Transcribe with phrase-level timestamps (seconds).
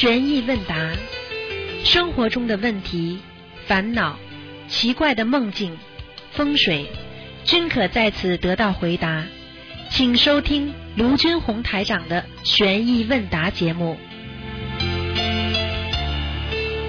[0.00, 0.76] 悬疑问答，
[1.84, 3.18] 生活中的问题、
[3.66, 4.16] 烦恼、
[4.68, 5.76] 奇怪的梦境、
[6.30, 6.86] 风水，
[7.44, 9.24] 均可在此得到回答。
[9.90, 13.98] 请收听卢军红台长的悬疑问答节目。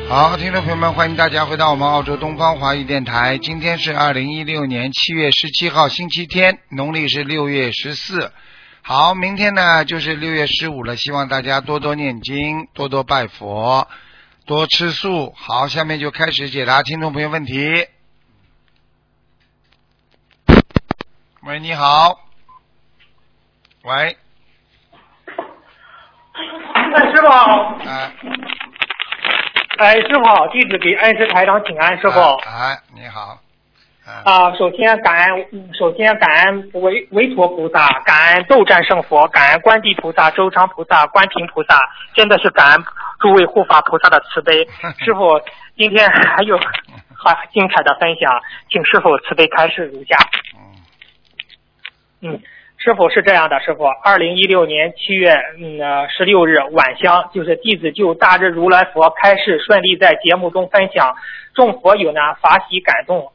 [0.07, 3.39] 好，听众朋友们，欢迎大家回到我们澳洲东方华语电台。
[3.39, 8.32] 今天是二零一六年七月十七号，星期天，农历是六月十四。
[8.92, 13.88] 好，明天呢就是六月十五了，希望大家多多念经，多多拜佛，
[14.48, 15.32] 多吃素。
[15.38, 17.86] 好，下面就开始解答听众朋友问题。
[21.43, 22.20] 喂，你好。
[23.84, 24.18] 喂，
[26.74, 27.78] 哎，师傅好。
[27.86, 28.12] 哎，
[29.78, 32.20] 哎，师傅好，弟子给恩师台长请安，师傅。
[32.20, 33.40] 哎，你好。
[34.09, 41.80] 哎啊，首先感恩，嗯首先感恩维维陀菩萨，感恩斗战胜佛，感恩观地菩萨、周昌菩萨、观平菩萨，
[42.16, 42.84] 真的是感恩
[43.20, 44.66] 诸位护法菩萨的慈悲。
[45.06, 45.40] 师傅，
[45.78, 46.58] 今天还有
[47.14, 48.32] 很精彩的分享，
[48.70, 50.18] 请师傅慈悲开示如下。
[50.58, 52.42] 嗯嗯，
[52.78, 61.16] 师傅是这样的，师傅，二零一六年七月嗯呃十六日晚香，就是弟子就大日如来佛开示顺利在节目中分享，
[61.54, 63.32] 众佛友呢法喜感动，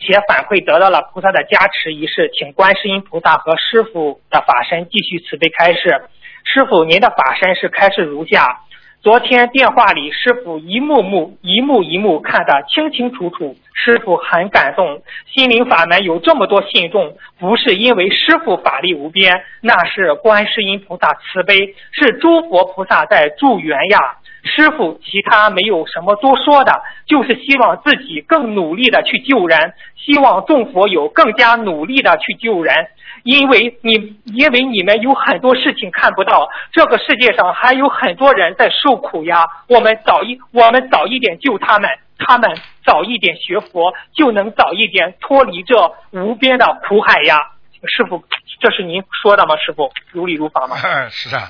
[0.00, 6.04] 且反馈得到了菩萨的加持一事，请观世音菩萨和师傅的法身继续慈悲开示。
[6.44, 8.60] 师傅，您的法身是开示如下。
[9.00, 15.02] 昨天电话里，师傅一幕幕、一幕一幕看得清清楚楚，师傅很感动。
[15.26, 23.98] 心灵法门有这么多信众，不是因为师傅法力无边，那是观世音菩萨慈悲，是诸佛菩萨在助缘呀。
[24.44, 32.88] 师傅其他没有什么多说的，就是希望自己更努力的去救人，希望众佛友更加努力的去救人。
[33.22, 39.46] 因为你，因为你们有很多事情看不到，这个世界上还有很多人在受苦呀。
[39.68, 47.38] 我们早一，我们早一点救他们，他们早一点学佛，就能早一点脱离这无边的苦海呀。
[47.84, 48.24] 师傅，
[48.60, 49.56] 这是您说的吗？
[49.56, 50.76] 师傅，如理如法吗？
[51.10, 51.42] 是啊。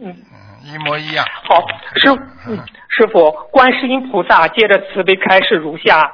[0.00, 0.08] 嗯。
[0.08, 1.24] 嗯，一模一样。
[1.44, 2.10] 好，师
[2.48, 2.58] 嗯，
[2.88, 6.12] 师傅，观世音菩萨接着慈悲开示如下：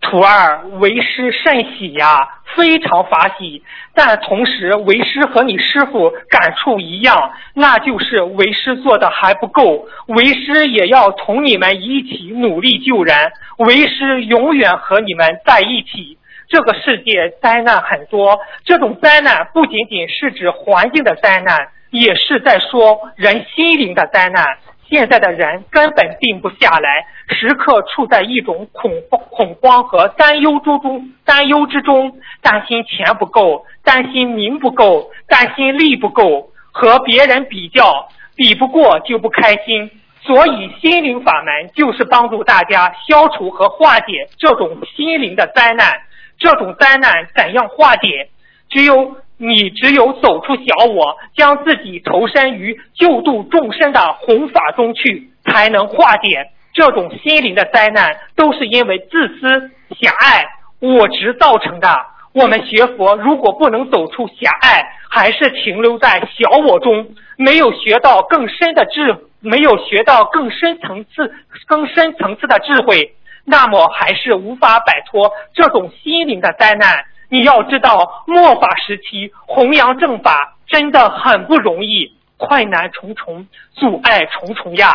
[0.00, 3.62] 徒儿为师甚喜呀，非常法喜。
[3.94, 16.16] 但同时，为师和你师傅感触一样，那就是为师做的还不够，为师也要同你们一起努力救人，为师永远和你们在一起。
[16.48, 21.68] 这个世界灾难很多，这种灾难不仅仅是指环境的灾难。
[21.90, 24.58] 也是在说人心灵的灾难。
[24.88, 39.88] 现在的人根本定不下来，时刻处在一种恐慌、恐慌和担忧之中，担忧之中，担心钱不够，担心名不够，担心利不够，和别人比较，比不过就不开心。
[40.22, 46.00] 所以心灵法门就是帮助大家消除和化解这种心灵的灾难。
[46.36, 48.28] 这种灾难怎样化解？
[48.68, 49.16] 只有。
[49.42, 58.20] 你只有走出小我，将自己投身于救度众生的弘法中去，才能化解这种心灵的灾难。
[58.36, 60.44] 都是因为自私、狭隘、
[60.78, 61.88] 我执造成的。
[62.34, 71.34] 我们学佛如果不能走出狭隘，还是停留在小我中，没有学到更深的智，没有学到更深层次、
[71.66, 73.14] 更深层次的智慧，
[73.46, 77.06] 那么还是无法摆脱这种心灵的灾难。
[77.30, 84.92] 你要知道，末法时期弘扬正法真的很不容易，困难重重，阻碍重重呀。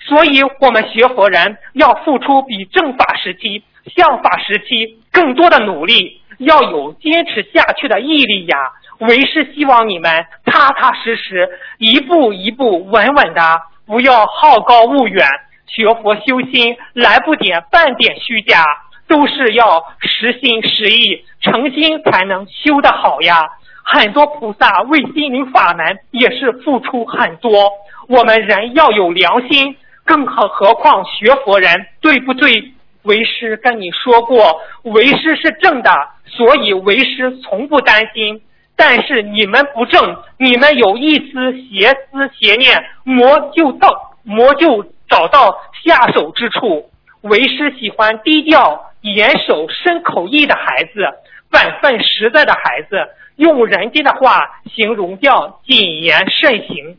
[0.00, 3.64] 所以，我们学佛人要付出比正法时期、
[3.96, 8.56] 相法时期更多的努力，要有坚持下去的毅力呀。
[8.98, 11.48] 为师希望你们踏踏实实，
[11.78, 15.26] 一步一步稳稳的，不要好高骛远。
[15.66, 18.64] 学佛修心，来不点半点虚假。
[19.08, 23.48] 都是要实心实意、诚心才能修得好呀。
[23.82, 27.70] 很多菩萨为心灵法门也是付出很多。
[28.06, 29.74] 我们人要有良心，
[30.04, 32.72] 更何何况学佛人，对不对？
[33.04, 35.90] 为师跟你说过，为师是正的，
[36.26, 38.42] 所以为师从不担心。
[38.76, 46.90] 但是你们不正，你们有一丝邪思邪念，魔就到魔就找到下手之处。
[47.22, 51.06] 为师喜欢低调、严守、身口意的孩子，
[51.50, 52.96] 本分实在的孩子。
[53.36, 56.98] 用人间的话形容叫谨言慎行。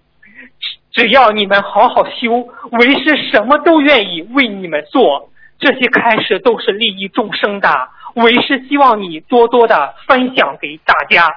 [0.91, 5.29] 只只要你们好好修，为师什么都愿意为你们做。
[5.59, 11.27] 这些开始都是利益众生的，为师希望你多多的分享给大家。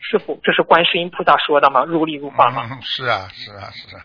[0.00, 1.84] 师傅，这是观世音菩萨说的吗？
[1.84, 2.68] 如理如法吗？
[2.70, 4.02] 嗯，是啊，是啊，是啊，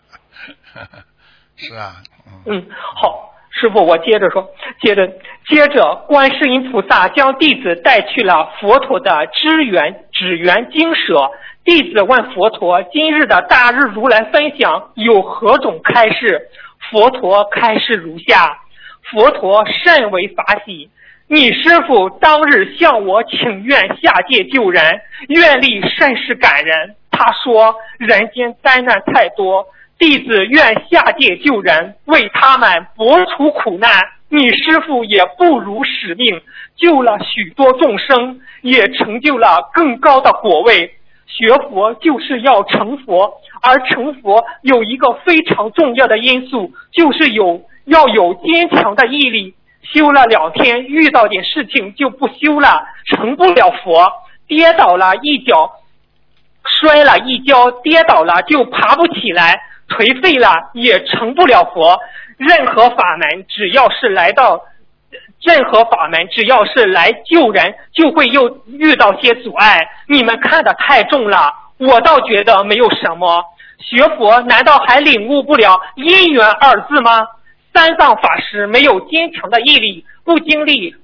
[1.56, 1.96] 是啊，
[2.46, 5.06] 嗯，嗯，好，师傅，我接着说，接着
[5.48, 11.30] 接着，观世音菩萨将弟子带去了佛陀的支援指缘精舍。
[11.64, 16.48] 弟子问佛陀：“今日的大日如来分享有何种开示？”
[16.90, 18.58] 佛陀开示如下：
[19.10, 20.90] 佛陀甚为法喜。
[21.26, 26.96] 你师傅当日向我请愿下界救人，愿力甚是感人。
[27.10, 29.64] 他说：“人间灾难太多，
[30.04, 33.90] 弟子愿下界救人，为他们博除苦难。
[34.28, 36.42] 你师傅也不辱使命，
[36.76, 40.92] 救了许多众生，也成就了更高的果位。
[41.26, 49.54] 学佛就是要成佛，而成佛有一个非常重要的因素，就是有要有坚强的毅力。”
[49.94, 54.12] 修了两天，遇到点事情就不修了，成不了佛。
[54.46, 55.70] 跌倒了一脚，
[56.66, 61.98] 摔了一跤，跌倒了就爬不起来，颓废了也成不了佛。
[62.36, 64.60] 任何法门，只要是来到，
[65.42, 69.88] 任何法门只要是来救人，就会又遇到些阻碍。
[70.08, 73.44] 你们看得太重了，我倒觉得没有什么。
[73.78, 77.26] 学佛难道还领悟不了因缘二字吗？
[77.72, 80.94] 三藏法师没有坚强的毅力，不经历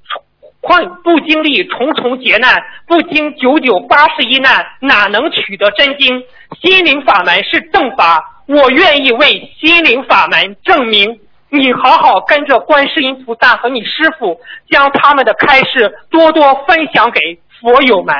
[0.60, 6.22] 困，不经历重重劫难，不经九九八十一难，哪能取得真经？
[6.62, 11.20] 心灵法门是正法，我愿意为心灵法门证明。
[11.50, 18.12] 你好好跟着观世音菩萨和你师傅，将他们的开示多多分享给佛友们。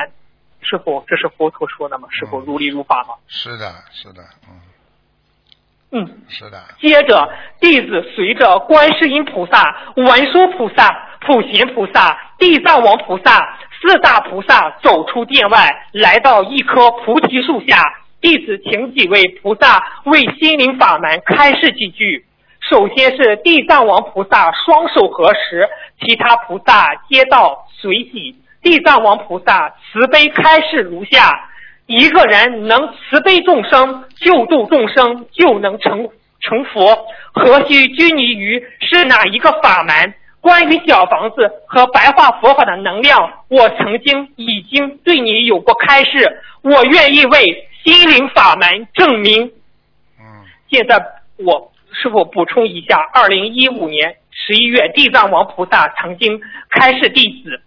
[0.61, 2.07] 师傅，这是佛陀说的吗？
[2.11, 3.15] 师傅如理如法吗？
[3.27, 4.55] 是的，是的，嗯。
[5.93, 6.63] 嗯，是的。
[6.79, 7.29] 接着，
[7.59, 17.83] 弟子随着观世音菩萨、文殊菩萨、普贤菩萨、地藏王菩萨四大菩萨走出殿外，来到一棵菩提树下。
[18.21, 22.23] 弟子请几位菩萨为心灵法门开示几句。
[22.69, 25.67] 首先是地藏王菩萨双手合十，
[25.99, 28.35] 其他菩萨皆道随喜。
[28.61, 31.47] 地藏王菩萨慈悲开示如下。
[31.87, 36.07] 一个人能慈悲众生、救度众生，就能成
[36.39, 36.95] 成佛。
[37.33, 40.13] 何须拘泥于是哪一个法门？
[40.39, 46.41] 关于小房子和白话佛法的能量，我曾经已经对你有过开示。
[46.61, 49.51] 我愿意为心灵法门证明。
[50.19, 50.25] 嗯。
[50.69, 51.03] 现在
[51.37, 52.97] 我是否补充一下？
[53.13, 56.39] 二零一五年十一月，地藏王菩萨曾经
[56.69, 57.61] 开示弟子。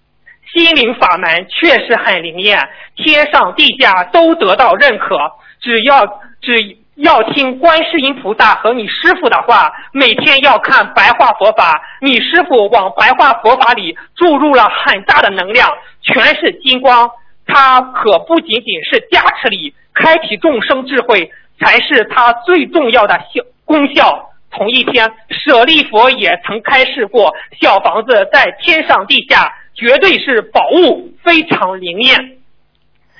[0.53, 5.19] 心灵法门确实很灵验，天上地下都得到认可。
[5.61, 6.07] 只要
[6.41, 11.83] 只要听观世音菩萨和你师傅的话，每天要看白话佛法。
[12.01, 15.69] 你师傅往白话佛法里注入了很大的能量，
[16.03, 17.11] 全是金光。
[17.47, 21.31] 他可不仅仅是加持力，开启众生智慧
[21.61, 24.31] 才是它最重要的效功效。
[24.51, 29.53] 同一天，舍利佛也曾开示过，小房子在天上地下。
[29.77, 32.17] 绝对是宝物，非常灵验。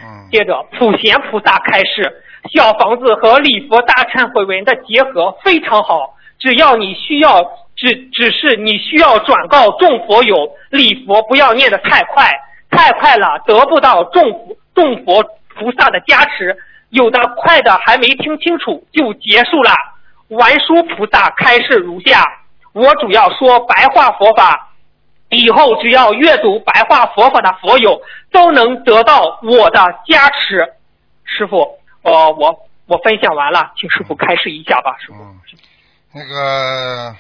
[0.01, 0.31] 嗯。
[0.31, 2.23] 接着，普贤菩萨开示，
[2.53, 6.15] 小房子和礼佛大忏悔文的结合非常好。
[6.39, 7.43] 只要你需要，
[7.75, 12.31] 只只是你需要转告众佛友，礼佛不要念得太快，
[12.75, 15.23] 太快了得不到众众佛
[15.55, 16.57] 菩萨的加持。
[16.91, 19.73] 有的快的还没听清楚就结束了。
[20.29, 22.25] 文殊菩萨开示如下：
[22.73, 24.71] 我主要说白话佛法。
[25.31, 28.01] 以后只要阅读白话佛法的佛友
[28.31, 30.73] 都能得到我的加持。
[31.25, 35.17] 师傅，呃，我我分享完了，请师傅开示一下吧，师傅。
[36.13, 37.17] 那个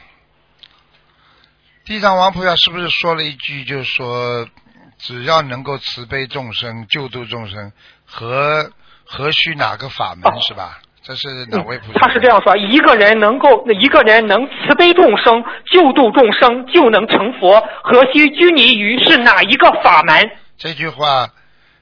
[1.84, 4.46] 地藏王菩萨是不是说了一句，就是说，
[5.06, 7.72] 只要能够慈悲众生、救度众生，
[8.06, 8.70] 何
[9.04, 10.80] 何须哪个法门，是吧？
[11.02, 12.00] 这是哪位菩萨？
[12.00, 17.60] 他是这样说：一个人能够，一个人能慈悲众生、救度众生，就能成佛。
[17.82, 20.30] 何须拘泥于是哪一个法门？
[20.56, 21.28] 这句话，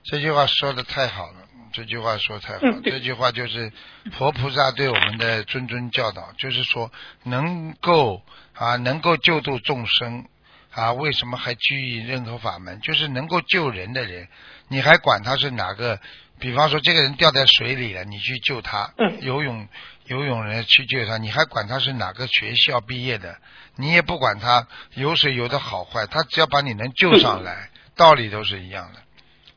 [0.03, 1.35] 这句话说的太好了。
[1.73, 2.61] 这句话说太好。
[2.83, 3.71] 这句话就是
[4.19, 6.91] 佛菩萨对我们的谆谆教导，就是说
[7.23, 8.21] 能够
[8.55, 10.25] 啊，能够救度众生
[10.73, 12.81] 啊，为什么还拘于任何法门？
[12.81, 14.29] 就是能够救人的人，
[14.69, 16.01] 你还管他是哪个？
[16.39, 19.69] 比方说，这个人掉在水里了，你去救他，游泳
[20.07, 23.37] 游泳人去救他，你还管他是哪个学校毕业的？
[23.77, 29.01] 你也不管他游水游的好坏，他只要把你能救上来，道理都是一样的。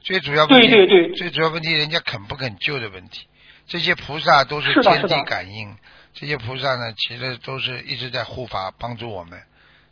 [0.01, 3.25] 最主要问题，最主要问题，人家肯不肯救的问题。
[3.65, 5.75] 这些菩萨都是天地感应，
[6.13, 9.41] 这些菩萨呢，其实都是一直在护法帮助我们。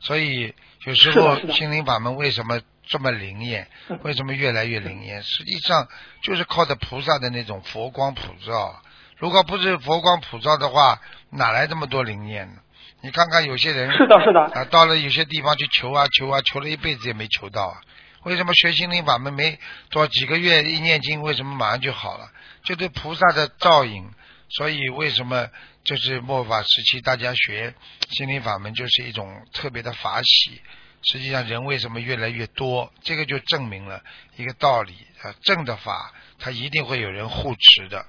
[0.04, 3.68] 所以有时候心灵法门为什么这么灵验？
[3.88, 5.24] 嗯为什么越来越灵验？
[5.24, 5.88] 实际上
[6.22, 8.82] 就是靠着菩萨的那种佛光普照。
[9.18, 12.60] 如果不是佛光普照的话，哪来这么多灵验呢？
[13.02, 17.82] 你看看有些人是的，是的，啊，到了有些地方去求啊求啊，求了一辈子也没求到啊。
[18.24, 19.58] 为什么学心灵法门没
[19.90, 22.30] 多几个月一念经，为什么马上就好了？
[22.66, 24.12] 就对菩萨的照应。
[24.50, 25.48] 所以为什么
[25.84, 27.74] 就是末法时期大家学
[28.10, 30.62] 心灵法门就是一种特别的法喜？
[31.06, 32.94] 实际上人为什么越来越多？
[33.02, 34.02] 这个就证明了
[34.38, 38.06] 一个道理啊，正的法它一定会有人护持的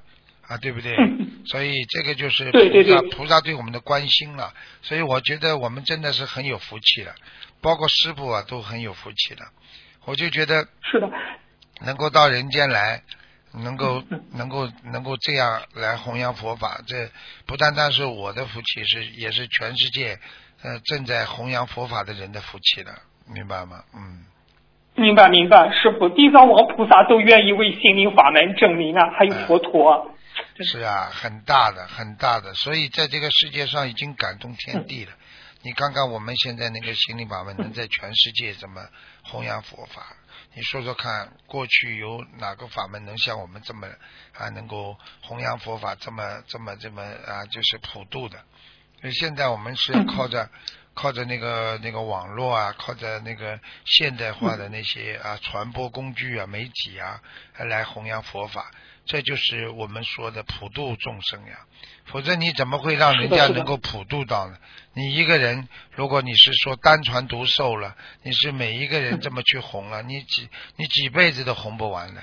[0.47, 0.95] 啊，对不对？
[1.47, 4.55] 所以这个就是菩萨菩萨对我们的关心了。
[4.83, 7.13] 所以我觉得我们真的是很有福气了，
[7.61, 9.45] 包括师傅啊都很有福气了。
[10.05, 11.11] 我就觉得是的，
[11.85, 13.03] 能够到人间来，
[13.63, 17.09] 能够嗯 能够能够这样来弘扬佛法，这
[17.47, 20.19] 不单单是我的福气，是也是全世界
[20.63, 22.93] 呃正在弘扬佛法的人的福气了，
[23.33, 23.85] 明白吗？
[23.95, 24.25] 嗯，
[24.97, 30.11] 明白明白，师傅，地藏王菩萨都愿意为心灵法门证明啊，还有佛陀。
[30.57, 35.13] 对是啊，很大的很大的，所以在这个世界上已经感动天地了。
[35.63, 38.83] 你看看我们现在那个心灵法门能在全世界怎么
[39.23, 40.03] 弘扬佛法？
[40.57, 43.89] 你说说看，过去有哪个法门能像我们这么
[44.33, 48.39] 啊能够弘扬佛法这么这么这么啊就是普度的？
[49.01, 50.49] 所以现在我们是靠着
[50.95, 57.21] 靠着那个那个网络啊，靠着那个现代化的那些啊传播工具啊、媒体啊
[57.59, 58.71] 来弘扬佛法，
[59.07, 61.59] 这就是我们说的普度众生呀。
[62.07, 64.57] 否则你怎么会让人家能够普度到呢？
[64.93, 72.23] 你一个人，如果你是说单传独授了，你是每一个人这么去红了，你几你几辈子都红不完的。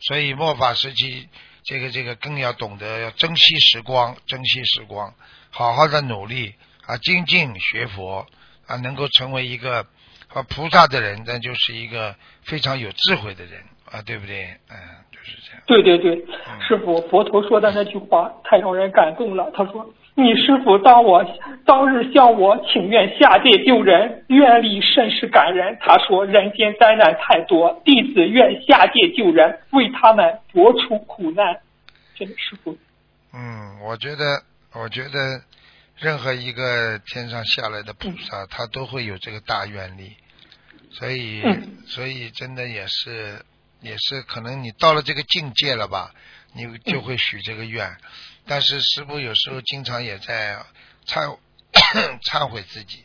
[0.00, 1.28] 所以末法时期，
[1.64, 5.14] 这个这个更要懂得要珍惜时光，珍惜时光，
[5.50, 6.54] 好好的努力
[6.86, 8.26] 啊，精进学佛
[8.66, 9.86] 啊，能够成为一个
[10.28, 14.58] 啊菩萨的人，那就是一个非常有智慧的人啊，对不对？
[14.68, 15.62] 嗯，就是这样。
[15.66, 16.16] 对对对，
[16.48, 19.50] 嗯师傅，佛陀说的那句话太让人感动了。
[19.54, 21.24] 他说：“你师傅当我
[21.64, 25.76] 当日向我请愿下界救人，愿力甚是感人。
[25.80, 31.60] 他说人间灾难太多，弟子愿下界救人，为他们拨除苦难。”
[32.18, 32.76] 真的，师傅，
[33.32, 34.42] 嗯，我觉得，
[34.74, 35.40] 我觉得
[35.96, 40.16] 任何一个天上下来的菩萨，他都会有这个大愿力，
[40.90, 43.40] 所以，嗯所以真的也是，
[43.80, 46.14] 也是可能你到了这个境界了吧，
[46.52, 47.96] 你就会许这个愿。
[48.46, 50.64] 但是师傅有时候经常也在
[51.06, 51.38] 忏
[52.22, 53.04] 忏悔自己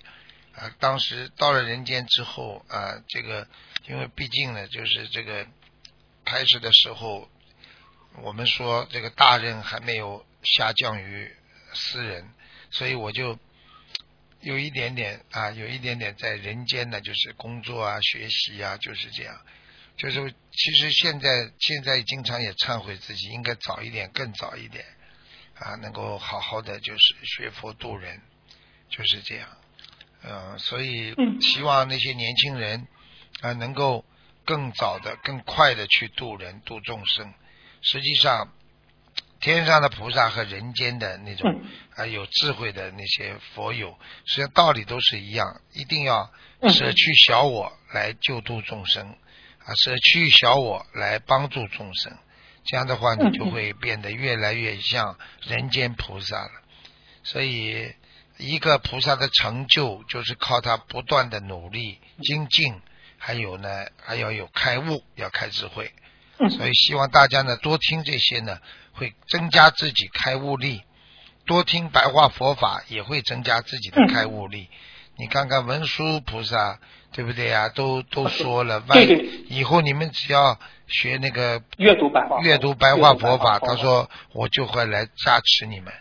[0.55, 3.47] 啊，当时到了人间之后啊，这个
[3.87, 5.45] 因为毕竟呢，就是这个
[6.25, 7.29] 开始的时候，
[8.21, 11.31] 我们说这个大任还没有下降于
[11.73, 12.29] 私人，
[12.71, 13.37] 所以我就
[14.41, 19.39] 有一点点啊，有一点点在人间呢，就是工作啊、学习啊，就是这样。
[19.97, 24.83] 就是其实现在现在经常也忏悔自己，应该早一点，更早一点
[25.55, 28.21] 啊，能够好好的就是学佛度人，
[28.89, 29.47] 就是这样。
[30.23, 32.87] 嗯，所以嗯希望那些年轻人
[33.41, 34.03] 啊，能够
[34.45, 37.33] 更早的、更快的去度人、度众生。
[37.81, 38.53] 实际上，
[39.41, 46.31] 天上的菩萨和人间的那种嗯啊有智慧的那些佛友，实际上道理都是一样，一定要
[46.61, 49.17] 嗯舍去小我来救度众生，
[49.65, 52.17] 啊，舍去小我来帮助众生。
[52.65, 56.51] 这样的话，你就会变得越来越像人间菩萨了。
[57.23, 57.93] 所以，
[58.37, 62.81] 一个菩萨的成就，就是靠他不断的努力精进，
[63.17, 65.91] 还有呢，还要有开悟，要开智慧。
[66.39, 68.59] 嗯所以希望大家呢多听这些呢，
[68.93, 70.81] 会增加自己开悟力；
[71.45, 74.67] 多听白话佛法也会增加自己的开悟力。
[75.17, 76.79] 你看看文殊菩萨，
[77.13, 78.97] 对不对呀、都都说了， 万
[79.47, 85.93] 以后你们只要学那个阅读白话，阅读白话佛法，他说我就会来加持你们，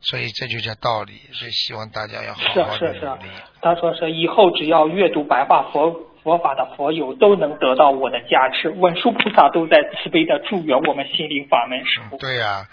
[0.00, 1.12] 所以这就叫道理。
[1.32, 3.28] 所以希望大家要好好是啊是啊的努力。
[3.62, 5.94] 他说是以后只要阅读白话佛
[6.24, 12.18] 佛法的佛友都能得到我的加持，文殊菩萨都在慈悲的祝愿我们心灵法门师傅。
[12.18, 12.66] 对呀、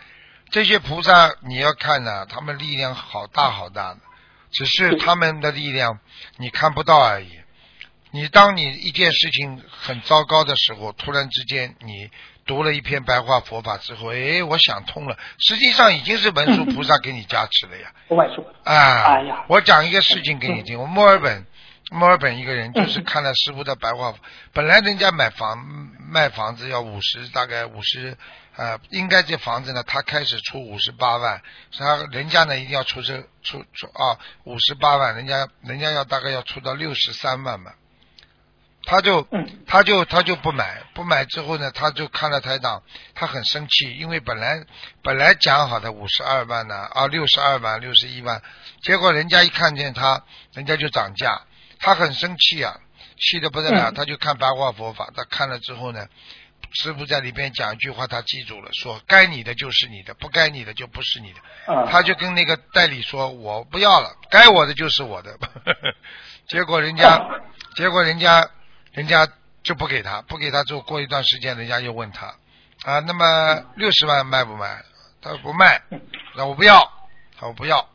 [0.50, 4.00] 这些菩萨你要看呐、他们力量好大好大的，
[4.54, 6.00] 只是他们的力量
[6.38, 7.30] 你看不到而已。
[8.12, 12.12] 你当你一件事情很糟糕的时候，突然之间你
[12.46, 17.92] 读了一篇白话佛法之后，哎，我想通了，实际上已经是文殊菩萨给你加持了呀。
[18.10, 20.80] 文殊，啊，哎呀我讲一个事情给你听。
[20.80, 21.48] 我墨尔本，
[21.90, 24.14] 墨尔本一个人就是看了师傅的白话，
[24.54, 25.58] 本来人家买房
[26.08, 28.16] 卖房子要五十，大概五十，
[28.56, 31.42] 呃，应该这房子呢，他开始出五十八万，
[31.78, 37.74] 他人家呢一定要出这出出啊五十八万，人家人家要大概要出到六十三万嘛。
[38.86, 42.84] 他就嗯他就他就不买，不买之后呢，他就看了台长，
[43.16, 44.66] 他很生气，因为本来
[45.02, 48.42] 本来讲好的五十二万呢，啊六十二万、六十一万，
[48.82, 51.44] 结果人家一看见他，人家就涨价，
[51.80, 52.78] 他很生气啊，
[53.18, 56.06] 气得不得了，嗯他就看八卦佛法，他看了之后呢，
[56.74, 61.40] 师傅在里边讲一句话，他记住了，说该你的就是你的，不该你的就不是你的。
[61.68, 65.38] 嗯，他就跟那个代理说：“我不要了，该我的就是我的。
[66.48, 67.20] ”结果人家，
[67.78, 68.50] 结果人家，
[68.92, 69.28] 人家
[69.64, 72.36] 就不给他，不给他之后，过一段时间，人家又问他
[72.84, 74.84] 啊，那么六十万卖不卖？
[75.22, 75.82] 他说不卖，
[76.36, 76.80] 那我不要，
[77.36, 77.88] 他说我不要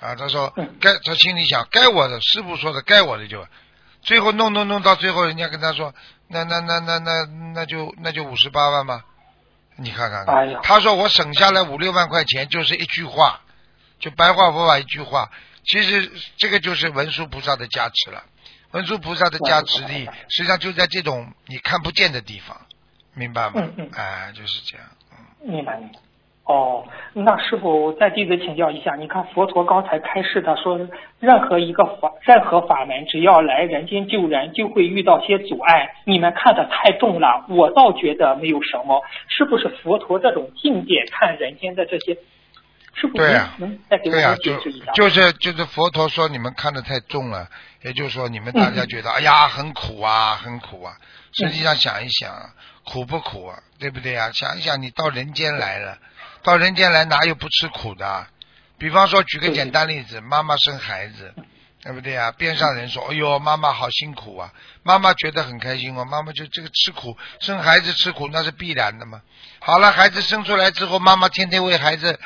[0.00, 3.44] 啊，他说嗯该，他心里想该我的，师傅说的该我的就，
[4.02, 5.94] 最后弄弄弄到最后，人家跟他说，
[6.28, 9.04] 那那那那那那就那就五十八万吧。
[9.76, 13.40] 你看看看，哎他说我省下来五六万块钱，就是一句话，
[13.98, 15.30] 就白话佛法一句话。
[15.64, 18.24] 其实这个就是文殊菩萨的加持了，
[18.72, 22.60] 文殊菩萨的加持力，实际上就在这种你看不见的地方，
[23.14, 23.52] 明白吗？
[23.56, 24.86] 嗯嗯哎，就是这样。
[25.44, 25.98] 明白明白。
[26.44, 30.76] 哦，那师傅再弟子请教一下，你看佛陀刚才开示的说，
[31.20, 35.94] 任何一个法任何法门，只要来人间救人，就会遇到些阻碍。
[36.04, 42.18] 你们看的太重了，我倒觉得没有什么，是不是佛陀这种境界看人间的这些？
[42.94, 44.34] 师傅，对呀您能再给我对呀、
[44.94, 47.48] 就是就是佛陀说你们看的太重了，
[47.82, 50.92] 也就是说你们大家觉得、哎呀很苦啊很苦啊，
[51.32, 52.50] 实际上想一想啊，
[52.84, 54.30] 苦不苦啊，对不对啊？
[54.34, 55.96] 想一想你到人间来了，
[56.42, 58.28] 到人间来哪有不吃苦的啊？
[58.78, 61.34] 比方说举个简单例子，妈妈生孩子。
[61.84, 62.30] 对不对啊？
[62.38, 64.52] 边上人说：“哎呦，妈妈好辛苦啊！”
[64.84, 69.20] 妈妈觉得很开心哦，妈妈就这个吃苦，生孩子吃苦那是必然的嘛。
[69.58, 72.20] 好了，孩子生出来之后，妈妈天天为孩子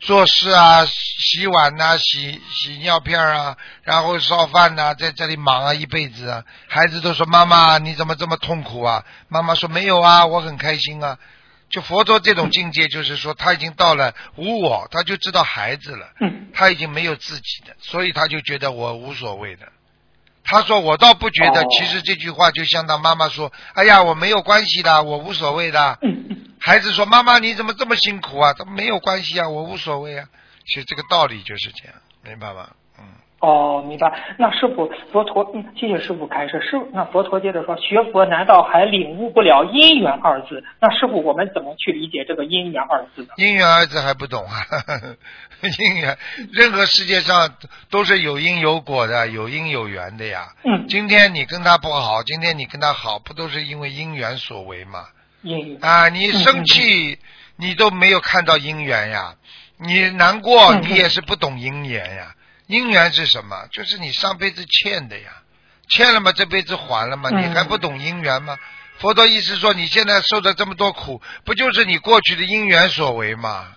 [0.00, 6.42] 做事啊，洗碗呐、洗洗尿片啊，然后烧饭呐、在这里忙啊一辈子啊。
[6.66, 11.18] 孩子都说：“妈妈，你怎么这么痛苦啊？”妈妈说：“没有啊，我很开心啊。”
[11.74, 16.08] 就佛陀这种境界，就是说他已经到了无我，他就知道孩子了。
[16.20, 19.66] 嗯他已经没有自己的，所以他就觉得我无所谓的。
[20.44, 25.98] 他说我倒不觉得，哦其实这句话就相当妈妈说：“哎呀，我没有关系的，我无所谓的。
[26.00, 30.28] 嗯嗯，”孩子说：“妈妈你怎么这么辛苦啊？”他没有关系啊，我无所谓啊。
[30.68, 32.70] 其实这个道理就是这样，明白吗？
[33.44, 34.36] 嗯，哦，明白。
[34.38, 36.60] 那师傅，佛陀，嗯，谢谢师傅开示。
[36.62, 40.64] 师，那佛陀接着说，学佛难道还领悟不了因缘二字？
[40.80, 43.28] 那师傅，我们怎么去理解这个因缘二字呢？
[43.36, 44.64] 因缘二字还不懂啊？
[45.78, 46.16] 因缘，
[46.52, 47.54] 任何世界上
[47.90, 50.48] 都是有因有果的，有因有缘的呀。
[50.64, 55.04] 嗯，今天你跟他不好，今天你跟他好，不都是因为因缘所为吗？
[55.42, 55.78] 因缘。
[55.82, 57.18] 啊，你生气，
[57.56, 59.36] 你都没有看到因缘呀；
[59.78, 62.34] 你难过，你也是不懂因缘呀。
[62.66, 63.66] 因缘是什么？
[63.70, 65.30] 就是你上辈子欠的呀，
[65.88, 68.56] 欠了嘛，这辈子还了嘛，嗯你还不懂因缘吗？
[68.98, 73.76] 佛陀意思说，你现在受的这么多苦，不就是你过去的因缘所为吗？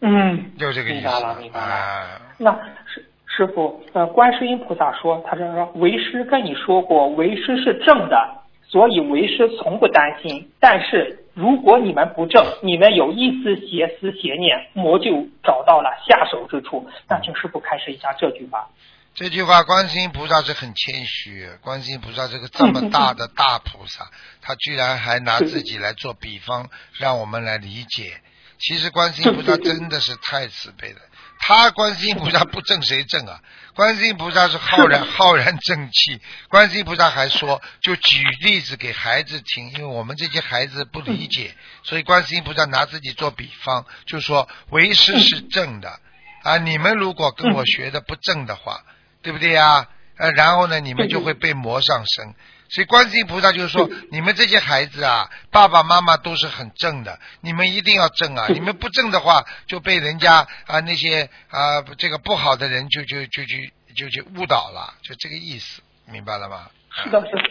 [0.00, 1.02] 嗯，就这个意思。
[1.02, 1.66] 明白了，明白了。
[1.66, 2.52] 啊，那
[2.86, 8.42] 师师傅，呃，观世音菩萨说，他是说为师跟你说过，为师是正的，
[8.76, 10.50] 所以为师从不担心。
[10.60, 16.86] 但是如果你们不正，你们有一丝邪思邪念，魔就找到了下手之处。
[17.08, 18.68] 那请师傅开示一下这句话。
[19.14, 21.48] 这句话，观世音菩萨是很谦虚。
[21.62, 24.10] 观世音菩萨这个这么 大的大菩萨，
[24.42, 26.68] 他居然还拿自己来做比方，
[27.00, 28.12] 让我们来理解。
[28.58, 30.98] 其实观世音菩萨真的是太慈悲了。
[31.38, 33.40] 他观世音菩萨不正谁正啊？
[33.76, 36.20] 观世音菩萨是浩然浩然正气。
[36.48, 46.00] 观世音菩萨还说，就举例子给孩子听，因为我们这些孩子不理解，所以观世音菩萨拿自己做比方，就说为师是正的
[46.42, 48.82] 啊，你们如果跟我学的不正的话。
[49.22, 49.88] 对不对呀？
[50.18, 52.32] 呃，然后呢，你们就会被魔上身。
[52.68, 58.46] 所以观世音菩萨就是说，你们这些孩子啊，爸爸妈妈都是很正的，你们一定要正啊！
[58.48, 63.54] 你们不正的话，就被人家啊那些啊这个不好的人就就就就
[63.94, 66.68] 就就误导了，就这个意思，明白了吗？
[67.04, 67.42] 是的，是的。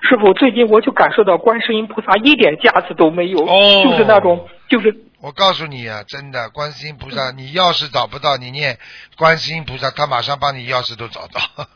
[0.00, 8.78] 师傅，最近我就感受到观世音菩萨一点架子都没有，哦就是那种，就是我告诉你啊，真的，观世音菩萨，你钥匙找不到，你念
[9.16, 11.68] 观世音菩萨，他马上帮你钥匙都找到。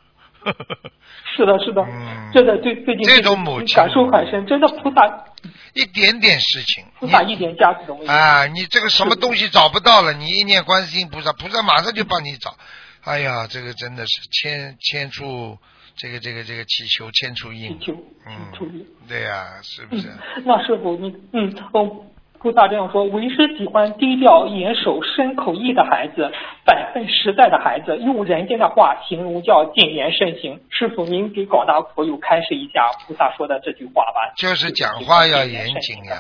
[1.35, 5.25] 是的，是的，嗯真的最最近这种母亲感受很深，真的菩萨
[5.75, 8.11] 一点点事情，你菩萨一点价值都没有。
[8.11, 12.55] 啊，你这个什么东西找不到了，你一念观世音菩萨，菩萨马上就帮你找。
[13.05, 15.59] 哎呀，这个真的是千千处
[15.97, 17.92] 这个这个这个祈求千处应祈，求
[18.27, 20.09] 嗯对呀、是不是？
[20.09, 22.07] 嗯，那师傅你嗯哦，
[22.42, 26.33] 菩萨这样说：为师喜欢低调、严守、深口意的孩子，
[26.64, 30.61] 本分实在的孩子，用人间的话形容叫谨言慎行。
[30.68, 34.35] 师傅，您给广大佛友开示一下菩萨说的这句话吧。
[34.37, 36.18] 就是讲话要严谨呀，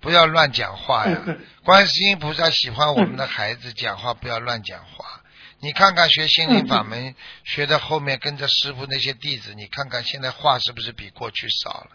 [0.00, 1.18] 不要乱讲话呀。
[1.64, 5.22] 观世音菩萨喜欢我们的孩子讲话不要乱讲话。
[5.60, 11.90] 你看看学心灵法门学的后面跟着师傅那些弟子，你看看现在话是不是比过去少了？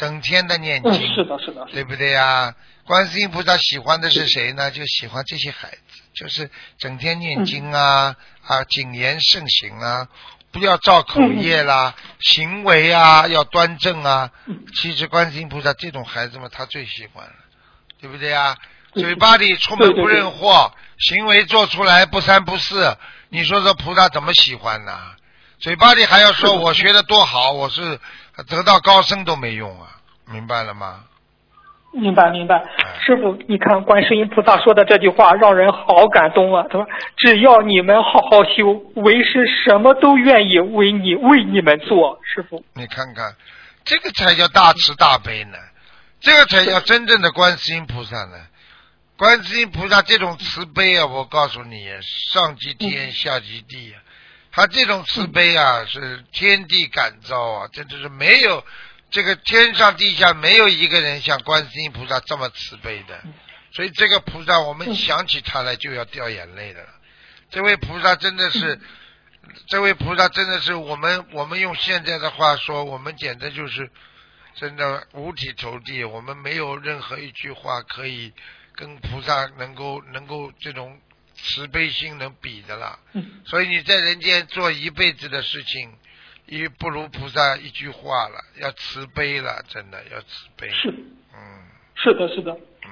[0.00, 2.54] 整天的念经，是的，是的，对不对呀？
[2.86, 4.70] 观世音菩萨喜欢的是谁呢？
[4.70, 10.08] 就喜欢这些孩子，就是整天念经啊啊，谨言慎行啊，
[10.52, 14.30] 不要造口业啦，行为啊要端正啊。
[14.74, 17.34] 其实观世音菩萨这种孩子嘛他最喜欢了，
[18.00, 18.56] 对不对呀？
[18.94, 22.96] 嘴巴里出门不认货，行为做出来不三不四，
[23.28, 24.98] 你说这菩萨怎么喜欢呢？
[25.60, 28.00] 嘴巴里还要说我学的多好，我是
[28.48, 29.88] 得道高僧都没用啊，
[30.30, 31.04] 明白了吗？
[31.92, 32.64] 明白明白，
[33.04, 36.64] 师傅，你看观世音菩萨说的这句话让人好感动啊！
[36.70, 36.86] 他说
[37.18, 43.34] ：“只要你们好好修，为师什么都愿意为你为你们做。”师傅，你看看，
[43.84, 45.58] 这个才叫大慈大悲呢，
[46.20, 48.38] 这个才叫真正的观世音菩萨呢。
[49.16, 51.88] 观世音菩萨这种慈悲啊，我告诉你，
[52.32, 53.98] 上及天，下及地啊，
[54.52, 58.64] 他这种慈悲啊，是天地感召啊，这就是没有。
[59.10, 63.20] 这个天上地下没有一个人像观世音菩萨这么慈悲的，
[63.72, 66.86] 所以这个菩萨我们想起他来就要掉眼泪的。
[67.50, 68.80] 这位菩萨真的是，
[69.66, 73.90] 这位菩萨真的是我们我们用现在的话说，我们简直就是
[74.54, 78.32] 真的五体投地，我们没有任何一句话可以
[78.76, 81.00] 跟菩萨能够能够这种
[81.42, 82.98] 慈悲心能比的了。
[83.44, 85.90] 所以你在人间做一辈子的事情。
[86.46, 90.68] 也不如菩萨一句话了，要慈悲了，真的要慈悲。
[90.70, 91.38] 是，嗯，
[91.94, 92.50] 是的，是的。
[92.52, 92.90] 嗯，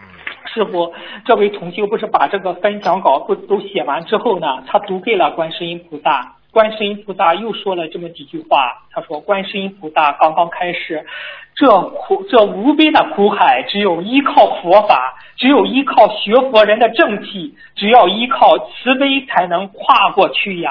[0.54, 0.94] 师傅，
[1.26, 4.46] 这位同修不是把这个分享稿不都写完之后呢？
[4.68, 8.84] 他读给了观世音菩萨，观世音菩萨又说了这么几句话。
[8.90, 11.06] 他说：“观世音菩萨刚刚开始，
[11.54, 20.70] 这苦这无边的苦海，只有依靠佛法，只有依靠学佛人的正气，只要依靠慈悲才能跨过去呀。”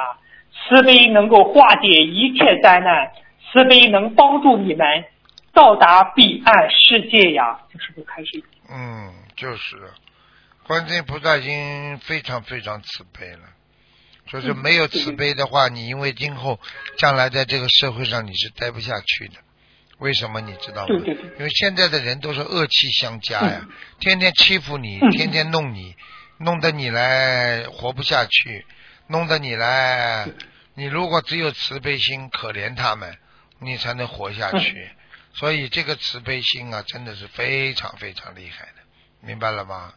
[0.70, 3.12] 慈悲能够化解一切灾难，
[3.52, 5.06] 慈悲能帮助你们
[5.54, 7.60] 到达彼岸世界呀！
[7.72, 8.44] 就是不开始。
[8.70, 9.78] 嗯，就是，
[10.66, 13.57] 观世音菩萨已经非常非常慈悲了。
[14.28, 16.60] 就是没有慈悲的话，你因为今后
[16.98, 19.36] 将来在这个社会上你是待不下去的。
[20.00, 20.88] 为什么你知道吗？
[20.88, 21.26] 对对对。
[21.40, 23.68] 因为现在的人都是恶气相加呀，
[24.00, 25.96] 天天欺负你，天天弄你，
[26.38, 28.66] 弄得你来活不下去，
[29.08, 30.30] 弄得你来。
[30.76, 33.18] 你如果只有慈悲心，可怜他们，
[33.60, 34.92] 你才能活下去。
[35.34, 38.84] 所以这个慈悲心啊，真的是非常非常厉害的，
[39.22, 39.94] 明白了吗？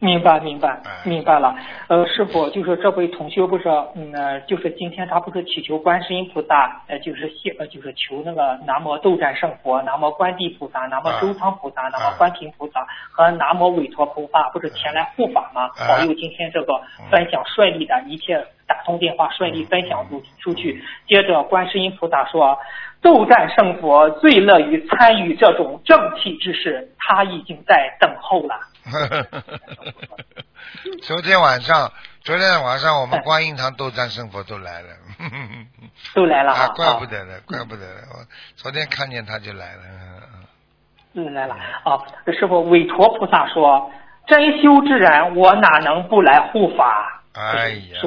[0.00, 1.54] 嗯，明白明白明白了。
[1.88, 15.70] 呃，师傅，就是这位同学不是，嗯，就是今天他不是祈求观世音菩萨，呃，就是谢，呃，就是求那个南无斗战胜佛，南无观地菩萨，南无周仓菩萨，南无观平菩萨和南无韦陀菩萨，不是前来护法吗？
[15.88, 16.80] 保佑今天这个
[17.10, 18.44] 分享顺利的一切。
[18.68, 22.58] 打通电话顺利分享出出去，接着观世音菩萨说
[23.00, 28.58] ：“斗战胜佛最乐于参与这种正气之事，他已经在等候了。”
[31.02, 34.88] 昨天晚上，昨天晚上我们观音堂斗战胜佛都来了，
[36.14, 36.68] 都来了啊！
[36.68, 38.00] 怪不得了，怪不得了！
[38.12, 38.24] 我
[38.56, 39.82] 昨天看见他就来了。
[41.14, 41.98] 嗯，来了啊！
[42.38, 43.90] 师傅，韦陀菩萨说
[44.26, 48.00] ：“真修之人，我哪能不来护法？”哎呀！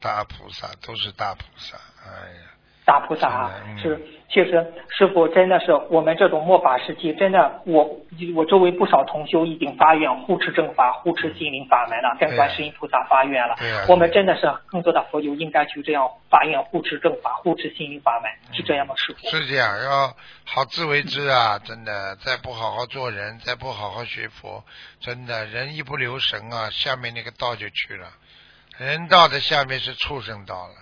[0.00, 2.51] 大菩萨都是大菩萨，哎呀，
[2.92, 3.50] 大菩萨啊，
[3.80, 7.88] 是，其实师傅真的是我们这种末法时期，真的，我
[8.36, 13.56] 我周围不少同修已经发愿护持正法、护持心灵法门了，跟观世音菩萨发愿了。
[13.88, 18.94] 我们真的是更多的佛友应该去这样发愿护持正法、护持心灵法门，是这样吗？
[18.98, 21.58] 师傅是这样，要好自为之啊！
[21.58, 24.62] 真的，再不好好做人，再不好好学佛，
[25.00, 28.06] 真的人一不留神啊，下面那个道就去了。
[28.76, 30.74] 人道的下面是畜生道了，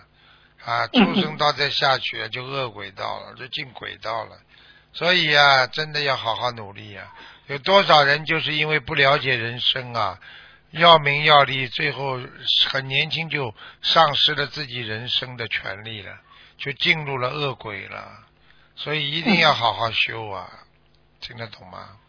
[0.64, 4.38] 啊，畜生道再下去就恶鬼道了， 就进鬼道了。
[4.92, 7.12] 所以啊，真的要好好努力呀。
[7.46, 10.18] 有多少人就是因为不了解人生啊，
[10.70, 12.20] 要名要利，最后
[12.68, 16.18] 很年轻就丧失了自己人生的权利了，
[16.58, 18.24] 就进入了恶鬼了。
[18.76, 20.48] 所以一定要好好修啊，
[21.20, 21.99] 听得懂吗？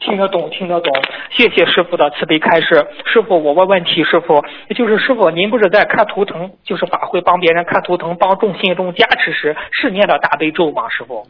[0.00, 0.92] 听得懂，听得懂，
[1.30, 2.86] 谢谢师傅的慈悲开示。
[3.06, 4.44] 师傅，我问问题，师傅，
[4.76, 10.88] 就是师傅，您不是在看图腾，就是法会帮别人看图腾，帮众信众加持时，是念的大悲咒吗？
[10.88, 11.26] 师傅，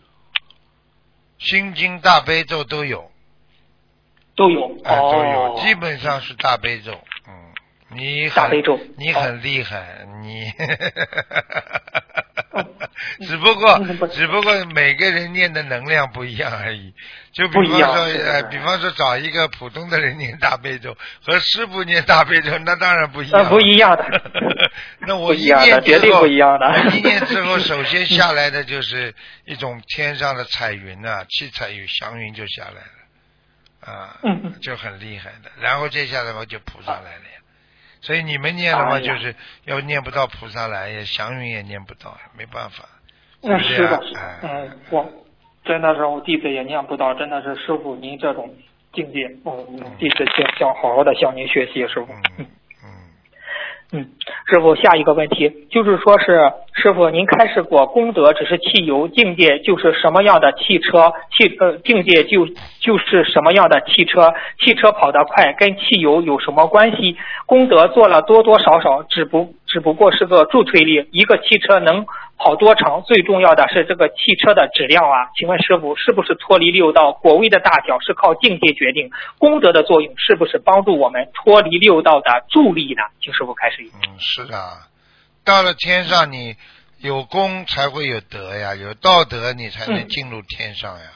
[1.39, 3.11] 心经、大悲咒都有。
[4.37, 6.93] 都有，啊，都有，哦基本上是大悲咒。
[7.27, 7.33] 嗯，
[7.97, 12.28] 你很大悲咒你哦很厉害，你哦。
[13.27, 16.95] 只不过只不过每个人念的能量不一样而已。
[17.33, 23.43] 就比方说，呃，比方说找一个普通的人念大悲咒和师傅念大悲咒，那当然不一样。
[23.43, 24.05] 那不一样的
[25.01, 34.17] 那我一念之绝对后不一样的一念之后，首先下来的就是一种天上的彩云呐、 七彩云、祥云就下来了，啊，
[34.61, 35.51] 就很厉害的。
[35.61, 37.38] 然后接下来我就扑上来了呀。
[38.01, 39.15] 所以你们念了嘛，哎呀。
[39.15, 39.35] 就是
[39.65, 42.85] 要念不到菩萨来也，祥云也念不到，没办法。
[43.43, 44.01] 嗯，是是的，
[44.43, 45.09] 嗯，我
[45.65, 48.55] 真的是我弟子也念不到，真的是师傅您这种
[48.93, 52.13] 境界，嗯，弟子想想好好的向您学习，师傅。
[52.13, 52.47] 嗯
[52.85, 54.11] 嗯，嗯，
[54.47, 62.47] 师傅，下一个问题就是说是师傅，您开示过，功德只是汽油，境界就是什么样的汽车，汽呃境界就
[62.81, 67.17] 就是什么样的汽车，汽车跑得快跟汽油有什么关系？
[67.47, 72.07] 功德做了多多少少，只不只不过是个助推力，一个汽车能
[72.39, 75.29] 跑多长，最重要的是这个汽车的质量啊。
[75.37, 79.11] 请问师傅，是不是脱离六道，果位的大小是靠境界决定？
[79.39, 83.03] 功德的作用是不是帮助我们脱离六道的助力呢？
[83.21, 83.83] 请师傅开始。
[83.83, 84.87] 嗯，是啊，
[85.49, 86.57] 到了天上你
[86.99, 90.09] 有功才会有德呀，有道德你才能嗯。
[90.11, 91.07] 进入天上呀，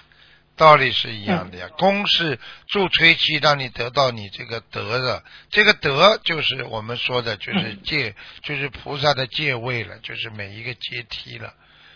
[0.56, 1.68] 道理是一样的呀。
[1.76, 7.82] 功是助推器，让你得到你这个德的，这个德就是我们说的，就是嗯。
[7.82, 11.52] 界，就是菩萨的戒位了，就是每一个阶梯了，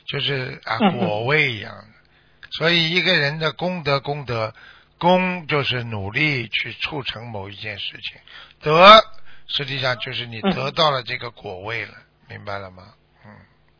[0.07, 2.49] 就是啊果位一样的。
[2.59, 4.53] 所以一个人的功德，功德，
[4.99, 8.20] 功就是努力去促成某一件事情，
[8.61, 9.03] 德
[9.46, 10.55] 实际上就是你嗯。
[10.55, 11.94] 得到了这个果位了，
[12.29, 12.83] 明白了吗？
[13.25, 13.31] 嗯，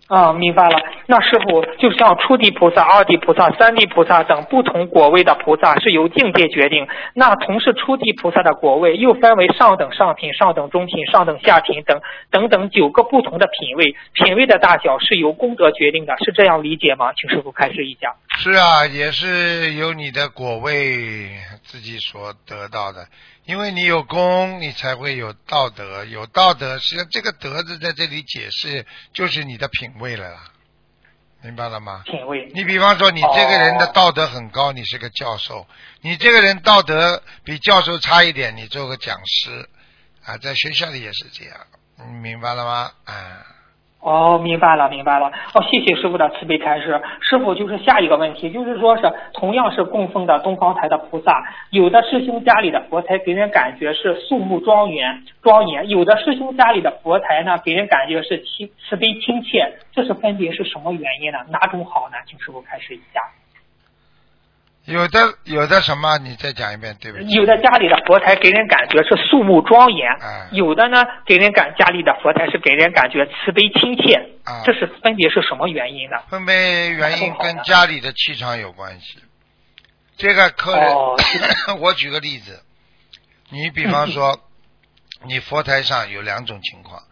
[0.09, 0.79] 啊，明白了。
[1.07, 6.87] 那师傅，就像初地菩萨、二地菩萨、三地菩萨等不同果位的菩萨是由境界决定。
[7.15, 13.95] 那同是初地菩萨的果位，又分为上等上品、上等中品、上等下品等等等九个不同的品位。
[14.13, 17.13] 品位的大小是由功德决定的，是这样理解吗？
[17.15, 18.15] 请师傅开示一下。
[18.39, 23.09] 是啊，也是有你的果位自己所得到的，
[23.45, 30.45] 因为你有功，你才会有道德，有道德，实际上这个德字在这里解释就是你的品位了啦，
[31.43, 32.03] 明白了吗？
[32.05, 32.51] 品位。
[32.55, 35.67] 你比方说，你这个人的哦道德很高，你是个教授；
[36.03, 39.69] 你这个人道德比教授差一点，你做个讲师。
[40.25, 41.57] 啊，在学校里也是这样，
[41.99, 42.93] 你明白了吗？
[43.05, 43.15] 啊，
[44.07, 45.27] 哦，明白了，明白了。
[45.53, 47.03] 哦，谢谢师傅的慈悲开示。
[47.23, 61.39] 师傅就是下一个问题，就是说是同样是供奉的东方台的菩萨，有的师兄家里的佛台给人感觉是肃穆庄严庄严，有的师兄家里的佛台呢给人感觉是亲慈悲亲切，这是分别是什么原因呢？
[61.51, 62.17] 哪种好呢？
[62.29, 63.21] 请师傅开示一下。
[64.87, 66.17] 有的有的什么？
[66.19, 67.27] 你再讲一遍，对不对。
[67.29, 76.17] 有的家里的佛台给人感觉是肃穆庄严，哎有的呢给人感家里的佛台是给人感觉慈悲亲切，啊这是分别是什么原因呢？
[76.31, 79.19] 分别原因跟家里的气场有关系。
[80.17, 81.17] 这个客人，哦
[81.81, 82.63] 我举个例子，
[83.51, 84.39] 你比方说，
[85.27, 87.03] 你佛台上有两种情况，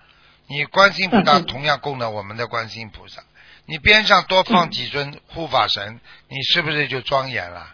[0.49, 3.21] 你观世音菩萨 同样供的我们的观世音菩萨，
[3.67, 7.69] 你边上多放几尊护法神，你是不是就庄严了？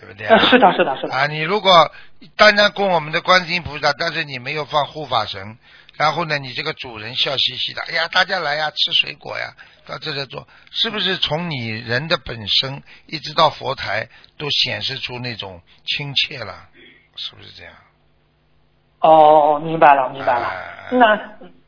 [0.00, 1.14] 对不对是的，是的，是的。
[1.14, 1.92] 啊，你如果
[2.36, 5.56] 单单供我们的观世音菩萨，但是你没有放护法神，
[5.96, 9.54] 然后呢，你这个主人笑嘻嘻的，哎呀，大家来呀，吃水果呀，
[9.86, 16.68] 到这里做，是不是从你人的本身一直到佛台都显示出那种亲切了？
[17.16, 17.72] 是不是这样？
[18.98, 20.48] 哦，明白了，明白了。
[20.48, 21.16] 哎那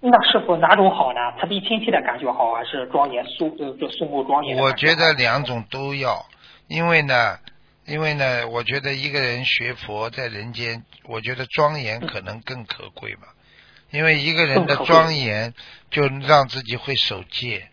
[0.00, 1.20] 那师傅哪种好呢？
[1.40, 6.26] 慈悲亲切的感觉好，还是庄严肃呃就肃穆庄严我觉得两种都要，
[6.68, 7.38] 因为呢，
[7.86, 13.28] 因为呢，我觉得一个人学佛在人间，我觉得庄严可能更可贵吧。
[13.90, 15.54] 因为一个人的庄严，
[15.90, 17.70] 就让自己会守戒；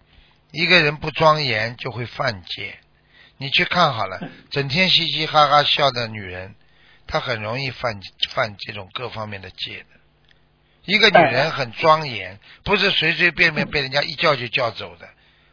[0.52, 2.76] 一个人不庄严，就会犯戒。
[3.38, 6.56] 你去看好了，整天嘻嘻哈哈笑的女人，
[7.06, 9.86] 她很容易犯犯这种各方面的戒的。
[10.86, 15.08] 一个女人很庄严，不是随随便便被人家一叫就叫走的，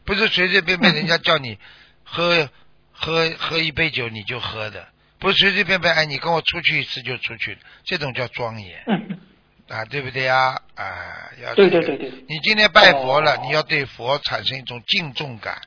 [0.04, 1.58] 不是随随便便人家叫你
[2.02, 2.48] 喝
[2.92, 4.88] 喝喝一杯酒你就喝的，
[5.18, 9.20] 不是随随便便哎你跟我出去一次就出去，这种叫庄严嗯，
[9.68, 10.60] 啊，对不对呀？
[10.74, 12.24] 啊，要对这个对对对。
[12.28, 15.60] 你今天拜佛了，哦你要对佛产生一种敬重感，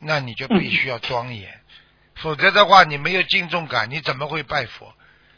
[0.00, 1.60] 那你就必须要庄严，
[2.16, 4.92] 否则的话，你没有敬重感，你怎么会拜佛？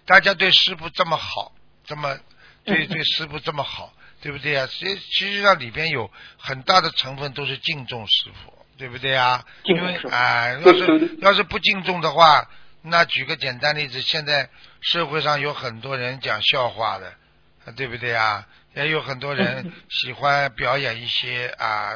[0.06, 1.52] 大家对师傅这么好，
[1.84, 2.18] 这么
[2.64, 4.66] 对嗯对师傅这么好，对不对啊？
[4.70, 9.44] 其其实上里边有很大的成分都是敬重师傅，对不对啊？
[9.64, 12.48] 因为啊、要是要是不敬重的话，
[12.82, 14.48] 那举个简单例子，现在
[14.80, 17.14] 社会上有很多人讲笑话的，
[17.76, 18.46] 对不对啊？
[18.74, 21.94] 也有很多人喜欢表演一些啊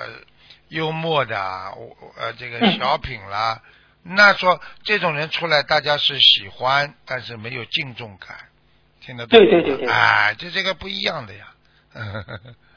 [0.69, 1.73] 幽默的啊，
[2.17, 3.61] 呃这个小品啦。
[4.05, 8.48] 那说这种人出来，大家是喜欢，但是没有敬重感，
[9.09, 9.89] 听得懂对对对对。
[9.89, 11.47] 哎，这这个不一样的呀。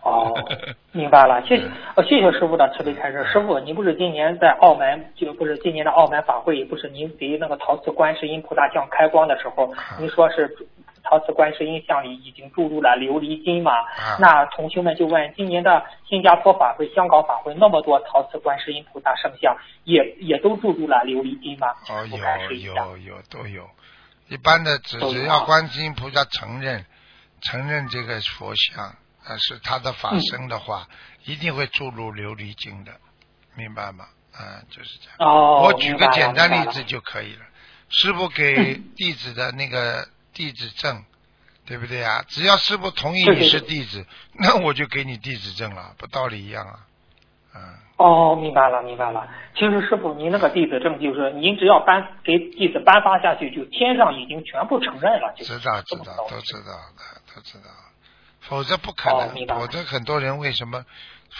[0.01, 0.33] 哦，
[0.93, 3.21] 明白了，谢谢，呃，谢谢师傅的慈悲开示。
[3.25, 10.49] 师傅，您不是今年在澳门，就不是今年的澳门法会，不是您给那个陶瓷观世音菩萨像开光的时候，您说是
[11.03, 13.73] 陶瓷观世音像里已经注入了琉璃金嘛？
[14.17, 21.67] 那同学们就问，今年的新加坡法会、香港法会那么多陶瓷观世音菩萨圣像，也也都注入了琉璃金吗？
[21.89, 23.69] 哦，有有有都有，
[24.31, 26.85] 一般的只只要观世音菩萨承认
[27.41, 28.95] 承认这个佛像。
[29.23, 30.87] 啊，是他的法身的话，
[31.25, 32.91] 一定会注入琉璃经的，
[33.53, 34.05] 明白吗？
[34.33, 35.15] 啊，就是这样。
[35.19, 37.45] 哦，我举个简单例子就可以了。
[37.87, 41.05] 师傅给弟子的那个弟子证，
[41.67, 42.25] 对不对啊？
[42.29, 46.79] 只要师傅同意你是弟子，那我就给你弟子证了，不道理一样啊。
[47.55, 47.61] 嗯。
[47.97, 49.27] 哦，明白了，明白了。
[49.53, 55.33] 其实师傅，您那个弟子证就是，您只要颁给弟子颁发下去，就天上已经全部承认了。
[55.35, 57.69] 就知道，知道，都知道的，都知道。
[58.39, 60.83] 否则不可能，否则很多人为什么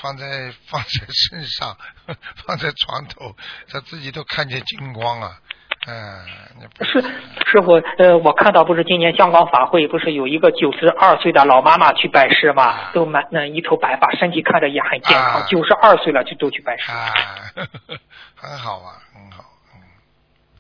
[0.02, 1.76] 放在 放在身上，
[2.46, 3.36] 放在床头，
[3.70, 5.40] 他自己都看见金光啊！
[5.88, 17.10] 嗯，是师傅，呃，我看到不是今年香港法会不是有一个九十二岁的老妈妈去拜师嘛，都满那一头白发，身体看着也很健康，九十二岁了就都去拜师，啊，
[18.38, 19.44] 很好啊，很好。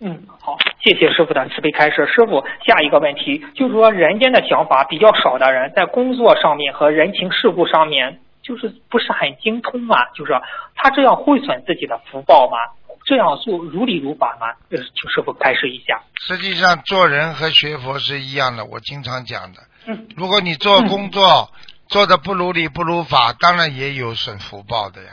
[0.03, 2.07] 嗯，好，谢谢师傅的慈悲开示。
[2.07, 10.05] 师傅，下一个问题就是说，人间的想法比较少的人，在工作上面和人情世故上面，就是不是很精通嘛？
[10.15, 10.33] 就是
[10.73, 12.57] 他这样会损自己的福报吗？
[13.05, 14.47] 这样做如理如法吗？
[14.69, 16.01] 呃，请师傅开示一下。
[16.19, 19.63] 实际上，做人和学佛是一样的，我经常讲的。
[19.85, 20.07] 嗯。
[20.15, 21.51] 如果你做工作
[21.87, 25.11] 做的不如理不如法，当然也有损福报的呀。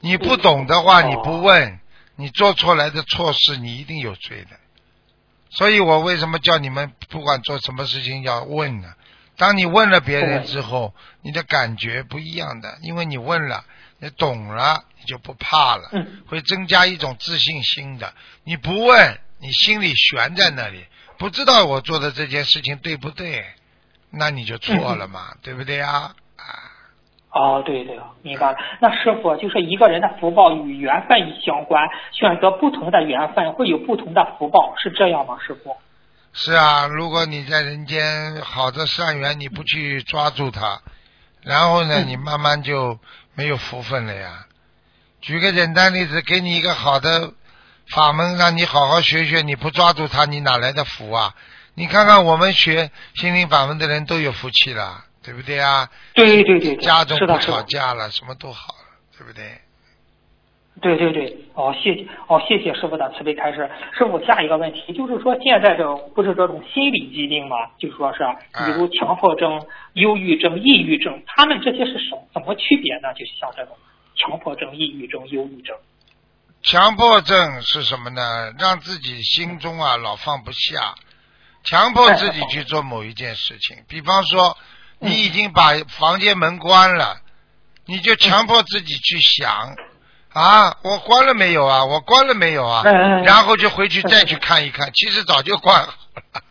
[0.00, 1.80] 你不懂的话，你不问。
[2.16, 4.50] 你做出来的错事，你一定有罪的。
[5.50, 8.92] 所以我为什么叫你们不管做什么事情要问呢？
[9.36, 13.64] 当你问了别人之后，你的感觉不一样的，因为你问了，
[13.98, 15.90] 你懂了，你就不怕了，
[16.26, 18.14] 会增加一种自信心的。
[18.44, 20.86] 你不问，你心里悬在那里，
[21.18, 23.44] 不知道我做的这件事情对不对，
[24.10, 26.14] 那你就错了嘛，对不对呀？
[26.36, 26.44] 啊。
[27.30, 28.56] 哦，对对，明白了。
[28.80, 35.36] 那师傅就是一个人的福报与缘分相关，选择不同的缘分会有不同的福报，是这样吗？
[35.44, 35.76] 师傅？
[36.32, 40.80] 是啊，如果你在人间好的善缘，你不去抓住它，
[41.42, 42.98] 然后呢，你慢慢就
[43.34, 44.46] 没有福分了呀。
[45.24, 47.32] 举个简单例子，给你一个好的
[47.88, 51.34] 法门，让你好好学学，你不抓住它，你哪来的福啊？
[51.74, 55.06] 你看看我们学心灵法门的人都有福气了。
[55.24, 55.88] 对不对啊？
[56.12, 58.84] 对对对，家中不吵架了，什么都好了，
[59.16, 59.42] 对不对？
[60.82, 63.70] 对对对，哦，谢谢，哦，谢谢师傅的慈悲开示。
[63.96, 67.56] 师傅，下一个问题就是说，现在这不是这种心理疾病吗？
[67.78, 68.18] 就说是，
[68.66, 73.14] 比如强迫症、忧郁症、抑郁症，他们这些是什怎么区别呢？
[73.14, 73.74] 就像这种
[74.16, 75.76] 强迫症、抑郁症、忧郁症。
[76.62, 78.52] 强迫症是什么呢？
[78.58, 80.94] 让自己心中啊老放不下，
[81.62, 84.56] 强迫自己去做某一件事情，比方说。
[85.00, 87.20] 你已经把房间门关了，
[87.84, 89.74] 你就强迫自己去想
[90.32, 91.84] 啊，我关了没有啊？
[91.84, 92.82] 我关了没有啊？
[93.24, 96.42] 然后就回去再去看一看，其实早就关好了。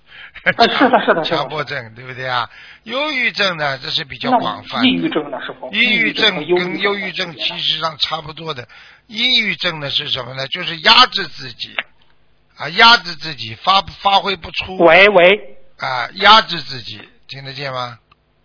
[0.77, 2.49] 是的，是的，强迫症对不对啊？
[2.84, 4.84] 忧郁症呢，这是比较广泛。
[4.84, 5.71] 抑郁症呢，是否？
[5.71, 8.67] 抑郁症跟忧郁症其实上差不多的。
[9.08, 10.47] 抑郁症呢是什么呢？
[10.47, 11.73] 就是压制自己
[12.58, 14.77] 啊，压制自己发发挥不出。
[14.77, 15.58] 喂喂。
[15.77, 17.99] 啊，压制自己，听得见吗？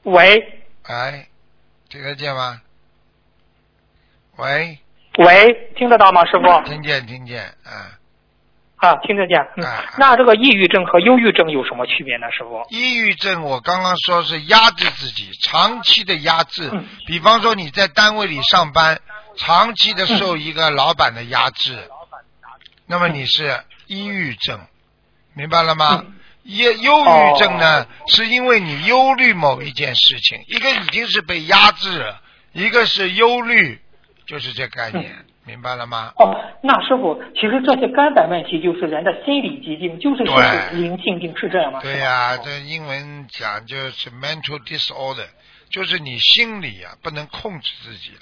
[0.05, 1.29] 喂，哎，
[1.89, 2.63] 听得见吗？
[4.37, 4.79] 喂，
[5.19, 6.69] 喂，听得到吗，师傅？
[6.69, 7.98] 听见，听见，嗯。
[8.79, 9.39] 啊，听得见。
[9.57, 9.65] 嗯。
[9.99, 12.65] 那这个抑郁症和忧郁症有什么区别呢，师傅？
[12.71, 16.69] 抑郁症，我刚刚说是压制自己，长期的压制。
[16.73, 16.85] 嗯。
[17.07, 19.01] 比方说你在单位里上班，
[19.37, 21.89] 长期的受一个老板的压制，
[22.87, 24.61] 那么你是抑郁症，
[25.35, 26.05] 明白了吗？
[26.45, 32.23] 忧忧郁症呢，是因为你忧虑某一件事情，一个已经是被压制了，
[32.53, 33.79] 一个是忧虑，
[34.27, 36.13] 就是这概念，明白了吗？
[36.17, 40.23] 哦，那师傅，其实这些根本问题就是人的心理疾病，就是
[40.77, 41.81] 灵性病，是这样吗？
[41.83, 45.27] 对呀，这英文讲就是 mental disorder，
[45.71, 48.21] 就是你心理啊不能控制自己了，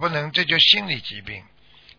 [0.00, 1.40] 不能，这就心理疾病。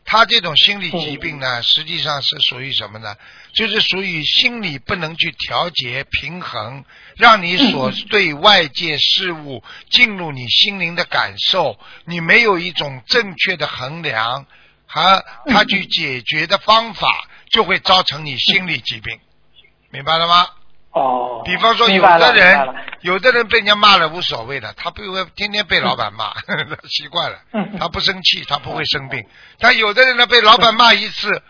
[0.06, 3.16] 他这种心理疾病呢，实际上是属于什么呢？
[3.54, 6.84] 就是属于心理不能去调节平衡，
[7.16, 14.46] 让你所对外界事物进入你心灵的感受，你没有一种正确的衡量
[14.86, 19.20] 和他去解决的方法，就会造成你心理疾病，
[19.90, 20.48] 明白了吗？
[20.94, 26.34] 哦，比方说，有的人，有的人被人家骂了无所谓的，他不会天天被老板骂，
[26.88, 27.38] 习惯了，
[27.80, 29.26] 他不生气，他不会生病。
[29.60, 31.42] 但有的人呢，被老板骂一次，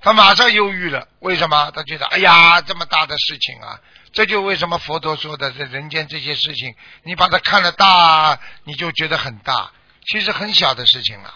[0.00, 1.06] 他马上忧郁了。
[1.20, 1.70] 为什么？
[1.74, 3.78] 他觉得，哎呀，这么大的事情啊！
[4.10, 9.70] 这就为什么佛陀说的，这人间这些事情，你把它看了大，你就觉得很大，
[10.06, 11.34] 其实很小的事情啊，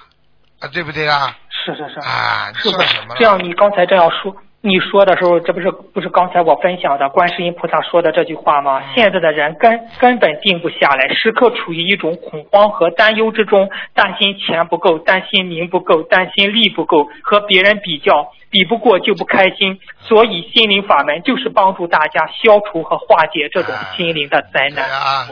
[0.60, 1.36] 啊，对不对啊？
[1.50, 3.14] 是是是啊，算什么？
[3.18, 4.34] 这样，你刚才这样说。
[4.64, 8.80] 你说的时候，这不是不是刚才我分享的观世音菩萨说的这句话吗？
[8.94, 19.80] 现在的人根根本定不下来，时刻处于一种恐慌和担忧之中，担心钱不够，担心名不够，担心利不够，和别人比较，比不过就不开心。
[19.98, 24.74] 所以心灵法门就是帮助大家消除和化解这种心灵的灾难。
[24.74, 25.28] 对呀，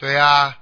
[0.00, 0.54] 对呀。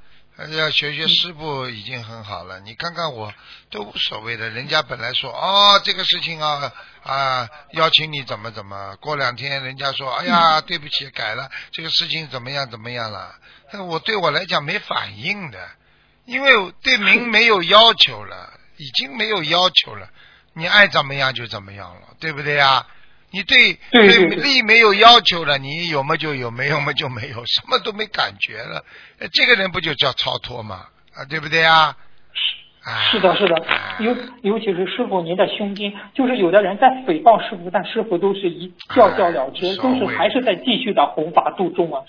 [0.49, 3.32] 要学学师傅已经很好了，你看看我
[3.70, 4.49] 都无所谓的。
[4.51, 6.72] 人家本来说哦这个事情啊
[7.03, 13.34] 啊邀请你怎么怎么，过两天人家说哎呀对不起改了这个事情怎么样怎么样了，
[13.86, 15.68] 我对我来讲没反应的，
[16.24, 20.09] 因为对名 没有要求了，已经没有要求了，
[20.55, 22.86] 你爱怎么样就怎么样了，对不对呀？
[23.31, 28.85] 你对对力没有要求了，你有么就有，没有么就没有，什么都没感觉了，
[29.33, 30.87] 这个人不就叫超脱吗？
[31.14, 31.97] 啊，对不对啊？
[33.11, 33.55] 是的，是的，
[33.99, 42.03] 尤尤其是师傅您的胸襟，就是有的人在诽谤师傅，但师傅都是一笑笑了之，都是还是在继续的弘法度众啊。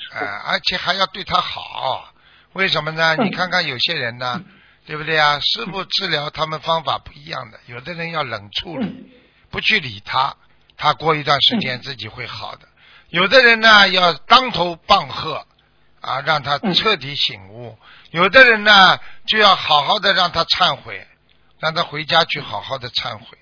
[0.47, 2.13] 而且还要对他好，
[2.53, 3.17] 为什么呢？
[3.17, 4.41] 你看看有些人呢，
[4.88, 5.38] 对不对啊？
[5.41, 9.11] 师傅治疗他们方法不一样的，有的人要冷处理，
[9.51, 10.34] 不去理他。
[10.82, 12.67] 他过一段时间自己会好的。
[13.09, 15.45] 有的人呢要当头棒喝
[16.01, 17.77] 啊，让他彻底醒悟；
[18.09, 21.07] 有的人呢就要好好的让他忏悔，
[21.59, 23.38] 让他回家去好好的忏悔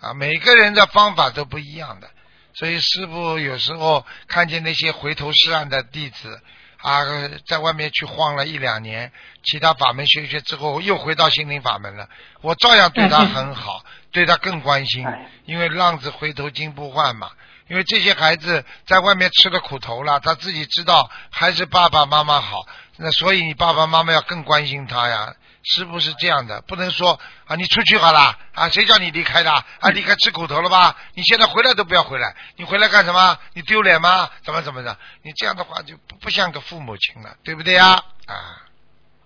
[0.00, 0.12] 啊。
[0.14, 2.10] 每个人的方法都不一样的，
[2.54, 6.42] 所以师傅有时候看见那些回头是岸的弟子
[6.82, 7.02] 啊，
[7.46, 9.10] 在外面去晃了一两年，
[9.42, 12.08] 其他法门学学之后又回到心灵法门了，
[12.40, 13.84] 我照样对他很好。
[14.14, 15.06] 对他更关心，
[15.46, 17.30] 因为浪子回头金不换嘛。
[17.66, 22.66] 因为这些孩子在外面吃了苦头了，他自己知道还是爸爸妈妈好，
[22.98, 25.34] 那所以你爸爸妈妈要更关心他呀，
[25.64, 26.62] 是不是这样的？
[26.66, 29.90] 不能说啊，你出去好了啊，谁叫你离开的啊？
[29.94, 30.96] 离开吃苦头了吧？
[31.14, 33.36] 你现在回来都不要回来，你回来干什么？
[33.54, 34.28] 你丢脸吗？
[34.42, 34.96] 怎么怎么的？
[35.22, 37.92] 你这样的话就不不像个父母亲了，对不对呀？
[38.26, 38.68] 啊。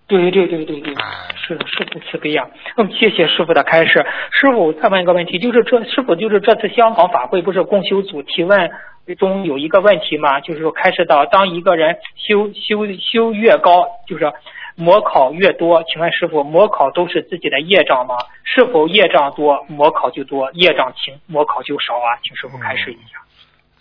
[0.09, 0.93] 对对对对对，
[1.35, 2.47] 是的，师傅慈悲呀。
[2.77, 4.05] 嗯，谢谢师傅的开示。
[4.31, 8.71] 师傅再问一个问题，就是这师傅就是这次香港法会不是共修组提问
[9.19, 10.39] 中有一个问题嘛？
[10.39, 14.31] 就是说开始到，当一个人修修修越高，就是
[14.77, 18.15] 模考越多，请问师傅，模考都是自己的业障吗？
[18.43, 22.13] 是否业障多，模考就多；业障轻，模考就少啊？
[22.23, 23.19] 请师傅开示一下。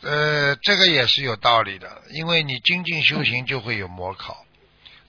[0.03, 4.39] 呃，这个也是有道理的，因为你精进修行就会有模考。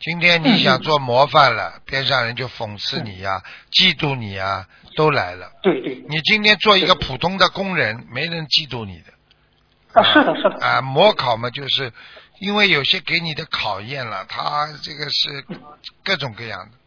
[0.01, 4.67] 今天你想做模范了，边上人就讽刺你呀、嫉妒你呀，
[4.97, 5.51] 都来了。
[5.63, 5.95] 对对。
[6.09, 10.01] 你今天做一个普通的工人，没人嫉妒你的。
[10.01, 10.59] 啊，是的，是的。
[10.59, 11.91] 啊，模考嘛，就是
[12.39, 15.45] 因为有些给你的考验了，他这个是
[16.03, 16.77] 各种各样的。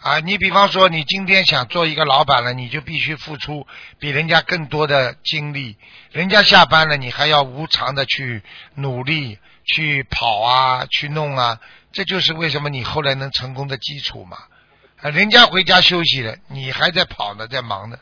[0.00, 3.66] 啊，你比方说，你今天想做一个老板了，你就必须付出
[3.98, 5.76] 比人家更多的精力。
[6.12, 8.42] 人家下班了，你还要无偿的去
[8.76, 11.58] 努力去跑啊，去弄啊。
[11.90, 14.38] 这就是为什么你后来能成功的基础嘛？
[15.02, 17.98] 啊，人家回家休息了，你还在跑呢，在忙呢，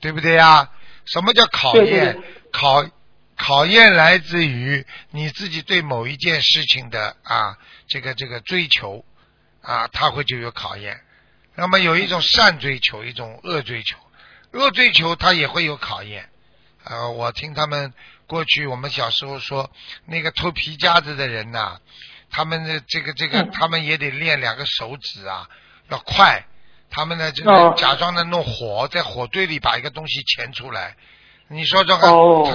[0.00, 0.68] 对不对呀？
[1.04, 2.20] 什么叫考验？
[2.50, 2.84] 考
[3.38, 9.04] 考验来自于你自己对某一件事情的啊，这个这个追求
[9.62, 11.00] 啊，他会就有考验。
[11.54, 13.96] 那么有一种善追求，一种恶追求，
[14.52, 16.28] 恶追求他也会有考验。
[16.84, 17.94] 啊，我听他们
[18.26, 19.70] 过去我们小时候说，
[20.04, 21.80] 那个偷皮夹子的人呐。
[22.30, 25.48] 他们的这个这个，他们也得练两个手指啊，
[25.88, 26.44] 要快。
[26.90, 30.96] 他们呢，就是假装的弄火，在火堆里把一个东西钳出来。
[31.50, 32.06] 你说这个，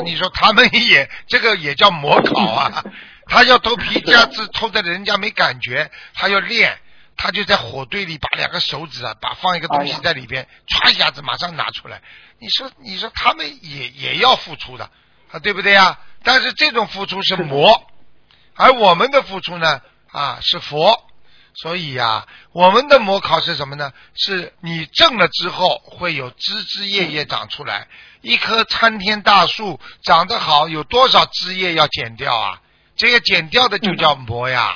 [0.04, 2.84] 你说他们也 这个也叫模考啊？
[3.28, 6.78] 他要偷皮夹子，偷的人家没感觉，他要练，
[7.16, 12.02] 他就在火堆里把两个手指啊，把放一个东西在里边，唰一下子马上拿出来。
[12.40, 14.90] 你说，你说他们也也要付出的
[15.32, 15.98] 啊，对不对呀？
[16.24, 17.88] 但是这种付出是魔。
[18.56, 19.82] 而我们的付出呢，
[20.12, 21.08] 啊，是佛，
[21.56, 23.92] 所以呀、我们的模考是什么呢？
[24.16, 27.88] 是你种了之后会有枝枝叶叶长出来。
[28.22, 32.62] 一棵参天大树长得好，有多少枝叶要剪掉啊？
[32.96, 34.76] 这个剪掉的就叫魔呀，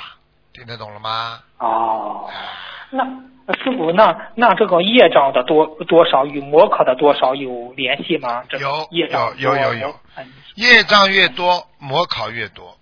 [0.52, 1.40] 听得懂了吗？
[1.58, 2.30] 哦，
[2.90, 3.04] 那
[3.54, 8.44] 师傅，那那这个业障的多多少与魔考的多少有联系吗？
[8.48, 9.06] 这有有
[9.36, 12.76] 有有多有嗯业障越多，魔考越多。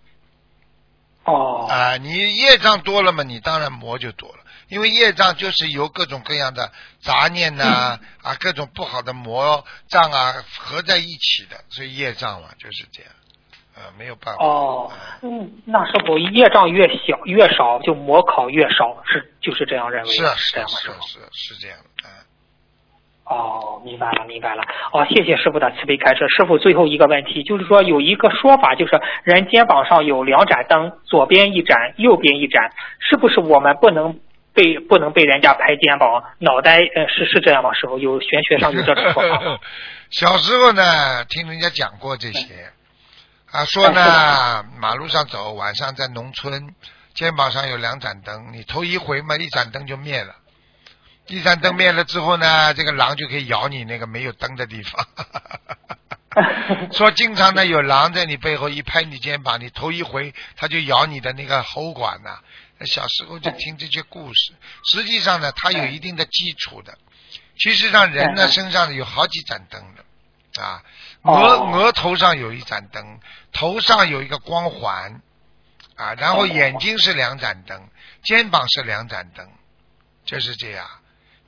[1.26, 13.12] 哦啊、你业障多了嘛，你当然魔就多了，因为业障就是由各种各样的杂念呐、啊，各种不好的魔障啊合在一起的，所以业障嘛就是这样，
[13.74, 14.44] 呃，没有办法。
[14.44, 21.06] 哦，嗯，那是否业障越小越少，就魔考越少，是就是这样认为，是啊是是傅？
[21.06, 22.25] 是是这样的，嗯
[23.28, 24.62] 哦，明白了，明白了。
[24.92, 26.28] 哦，谢谢师傅的慈悲开示。
[26.28, 32.70] 师傅，最后一个问题就是说，有一个说法，就是人肩膀上有两盏灯，左边一盏，右边一盏，
[33.00, 34.20] 是不是我们不能
[34.54, 36.22] 被不能被人家拍肩膀？
[36.38, 37.74] 脑袋呃是是这样吗？
[37.74, 39.60] 师傅，有玄学上有这种说法？
[40.10, 42.70] 小时候呢，听人家讲过这些，
[43.50, 46.72] 啊，说哎呢，马路上走，晚上在农村，
[47.12, 50.36] 肩膀上有两盏灯，你头一回嘛，一盏灯就灭了，
[51.28, 55.06] 一盏灯灭了之后呢，这个狼就可以咬你那个没有灯的地方。
[56.92, 62.38] 说经常呢有狼在你背后一拍你肩膀，你头一回它就咬你的那个喉管呐、
[62.78, 64.52] 那小时候就听这些故事，
[64.92, 66.96] 实际上呢，它有一定的基础的。
[67.58, 70.62] 其实上人呢身上有好几盏灯的。
[70.62, 70.82] 啊，
[71.22, 71.34] 哦。
[71.34, 73.18] 额额头上有一盏灯，
[73.52, 75.20] 头上有一个光环。
[75.96, 76.46] 啊，然后哦。
[76.46, 77.88] 眼睛是两盏灯，
[78.22, 79.48] 肩膀是两盏灯，
[80.26, 80.86] 就是这样。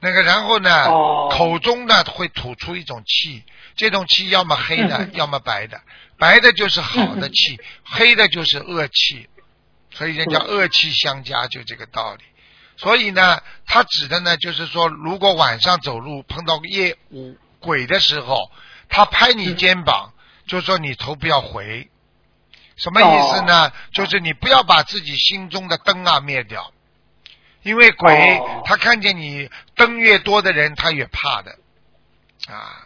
[0.00, 3.44] 那个然后呢，哦口中呢会吐出一种气，
[3.76, 5.80] 这种气要么黑的，要么白的，
[6.18, 9.28] 白的就是好的气，黑的就是恶气，
[9.90, 12.22] 所以人叫嗯恶气相加，就这个道理。
[12.76, 18.52] 所以呢，他指的呢，就是说，如果晚上走路碰到夜五鬼的时候，
[18.88, 20.12] 他拍你肩膀，
[20.46, 21.90] 就说你头不要回。
[22.76, 23.72] 什么意思呢？
[23.92, 26.72] 就是你不要把自己心中的灯啊灭掉，
[27.62, 31.52] 因为鬼、哦他看见你灯越多的人，他越怕的
[32.52, 32.84] 啊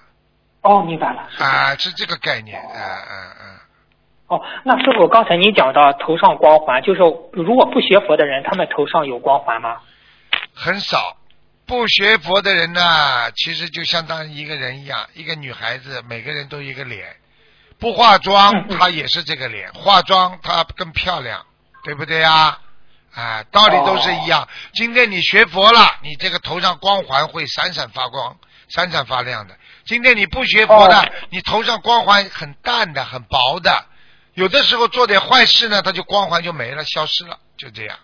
[0.63, 1.29] 哦，明白了。
[1.39, 3.45] 啊，是这个概念啊啊啊。
[4.29, 7.01] 哦，那师傅，刚才您讲到头上光环，就是
[7.33, 9.81] 如果不学佛的人，他们头上有光环吗？
[10.55, 11.17] 很少。
[11.67, 17.17] 不学佛的人呢，其实就相当于一个人一样，一个女孩子，每个人都一个脸，
[17.79, 21.45] 不化妆嗯嗯她也是这个脸，化妆她更漂亮，
[21.85, 22.59] 对不对呀？
[23.15, 24.49] 啊，道理都是一样。
[24.75, 28.37] 今天你学佛了，你这个头上光环会闪闪发光、
[28.69, 29.55] 闪闪发亮的。
[29.85, 33.85] 今天你不学佛的，哦你头上光环很淡的、很薄的。
[34.35, 37.99] 有的时候做点坏事呢，它就光环就没了，消失了，就这样。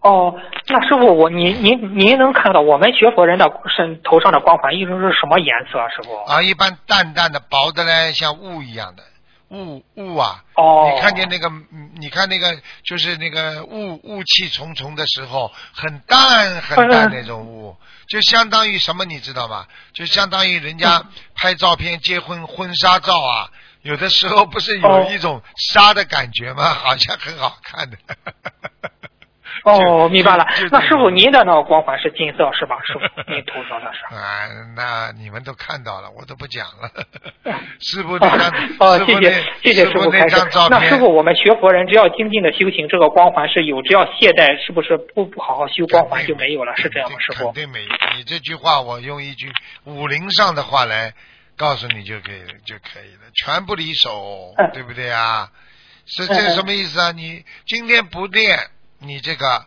[0.00, 0.32] 哦，
[0.68, 3.44] 那师傅，我您您您能看到我们学佛人的
[3.76, 5.78] 身头上的光环一直是什么颜色？
[5.78, 6.16] 啊师傅？
[6.24, 9.02] 啊，一般淡淡的、薄的嘞，像雾一样的
[9.50, 10.44] 雾雾啊。
[10.54, 17.76] 哦，你看见那个，嗯你看那个，就是那个雾雾气重重的时候，很淡很淡嗯那种雾，
[18.08, 19.66] 就相当于什么，你知道吗？
[19.92, 23.50] 就相当于人家拍照片、结婚婚纱照啊，
[23.82, 26.64] 有的时候不是有哦一种纱的感觉吗？
[26.74, 27.96] 好像很好看的。
[29.64, 30.46] 哦，明白了。
[30.70, 32.78] 那师傅，您的那个光环是金色是吧？
[32.84, 33.00] 师傅，
[33.32, 34.14] 您头上的是？
[34.14, 36.90] 啊，那你们都看到了，我都不讲了。
[37.80, 40.36] 师傅那张，哦，谢谢谢谢师傅开示
[40.70, 46.74] 那师傅，我们学佛人只要精进的修行，这个光环是有，只要懈怠，是不是不不好好修光环就没有了？
[46.76, 47.44] 是这样吗，师傅？
[47.44, 47.88] 肯定没有。
[48.16, 49.50] 你这句话，我用一句
[49.84, 51.12] 武林上的话来
[51.56, 53.30] 告诉你就可以，就可以了。
[53.34, 55.48] 拳不离手，嗯对不对啊？
[56.06, 57.12] 是嗯这什么意思啊？
[57.12, 58.58] 你今天不练，
[58.98, 59.64] 你这个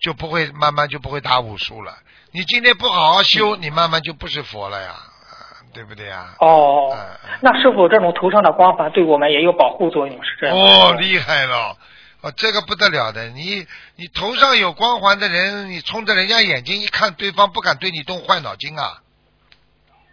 [0.00, 1.94] 就不会慢慢就不会打武术了。
[2.32, 6.34] 你今天不好好修，你慢慢就不是佛了呀，啊对不对呀？
[6.38, 6.96] 哦
[7.40, 10.56] 那是否，这种头上的光环对我们也有保护作用，是这样？
[10.56, 11.76] 哦，厉害了！
[12.22, 13.66] 哦，这个不得了的，你
[13.96, 19.00] 你头上有光环的人，你冲着人家眼睛一看，对方不敢对你动坏脑筋啊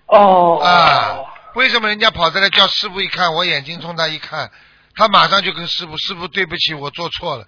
[0.07, 1.20] 哦啊！
[1.53, 4.49] 为什么人家跑这来叫师傅一看，我眼睛冲他一看，
[4.95, 7.45] 他马上就跟师傅，师傅对不起，我做错了。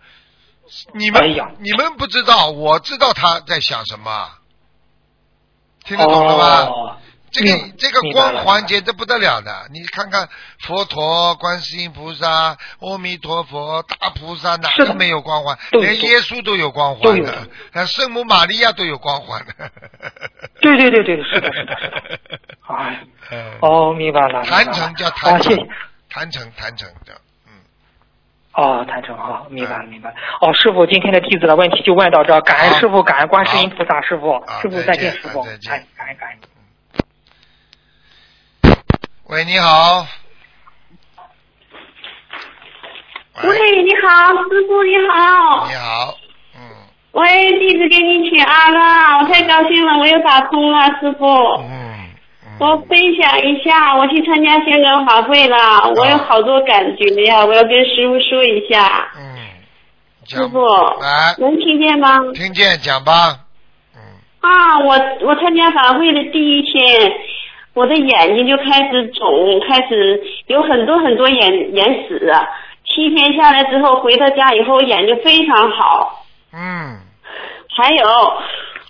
[0.93, 4.29] 你们、你们不知道，我知道他在想什么，
[5.83, 6.65] 听得懂了吗？
[6.65, 6.97] 哦
[7.31, 10.27] 这个明这个光环简直不得了的，你看看
[10.61, 15.55] 佛陀、观世音菩萨、阿弥陀佛、大菩萨，哪个没有光环？
[15.73, 19.53] 连耶稣都有光环的，啊，圣母玛利亚都有光环的。
[20.59, 21.99] 对对对对，是的，是的，是的。
[22.75, 24.41] 哎，嗯，哦，明白了。
[24.41, 25.69] 明白了坛城叫啊，坛城谢谢。，
[26.09, 27.19] 坛城坛城的，嗯，
[28.59, 30.15] 哦，谈成好，明白了明白了。
[30.41, 36.37] 哦，师傅，今天的弟子的问题就问到这儿，感恩师傅，感恩观世音菩萨，师傅，师傅再见，师傅，啊再见哎，感恩感恩。
[39.29, 40.05] 喂，你好。
[43.43, 45.67] 喂，你好，师傅你好。
[45.69, 46.13] 你好，
[46.57, 46.59] 嗯
[47.13, 51.25] 喂，弟子给你请安了，我太高兴了，我又打通了，师傅。
[51.61, 51.88] 嗯嗯。
[52.59, 55.57] 我分享一下，我去参加香港法会了，
[55.95, 59.09] 我有好多感觉呀，我要跟师傅说一下。
[59.17, 59.37] 嗯，
[60.27, 60.59] 师傅
[61.01, 62.17] 来，能听见吗？
[62.33, 63.39] 听见讲吧。
[63.95, 63.99] 嗯
[64.41, 67.11] 啊，我我参加法会的第一天，
[67.73, 72.31] 我的眼睛就开始肿，开始有很多很多眼眼屎。
[72.85, 76.25] 七天下来之后，回到家以后眼睛非常好。
[76.53, 76.97] 嗯
[77.77, 78.33] 还有，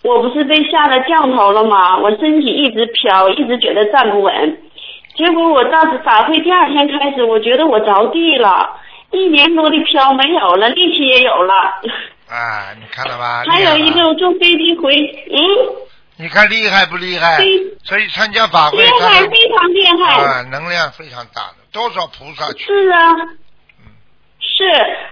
[0.03, 1.97] 我不是被下了降头了吗？
[1.97, 4.57] 我身体一直飘，一直觉得站不稳。
[5.15, 8.69] 结果我到法会第二天开始，我觉得我着地了，
[9.11, 11.53] 一年多的飘没有了，力气也有了。
[12.29, 13.43] 啊，你看了吧？
[13.51, 14.95] 还有一个，我坐飞机回，
[15.31, 15.37] 嗯，
[16.17, 17.45] 你看厉害不厉害非？
[17.83, 20.23] 所以参加法会，厉害，非常厉害。
[20.23, 22.63] 啊，能量非常大的，多少菩萨去？
[22.65, 23.15] 是啊，
[24.39, 24.63] 是。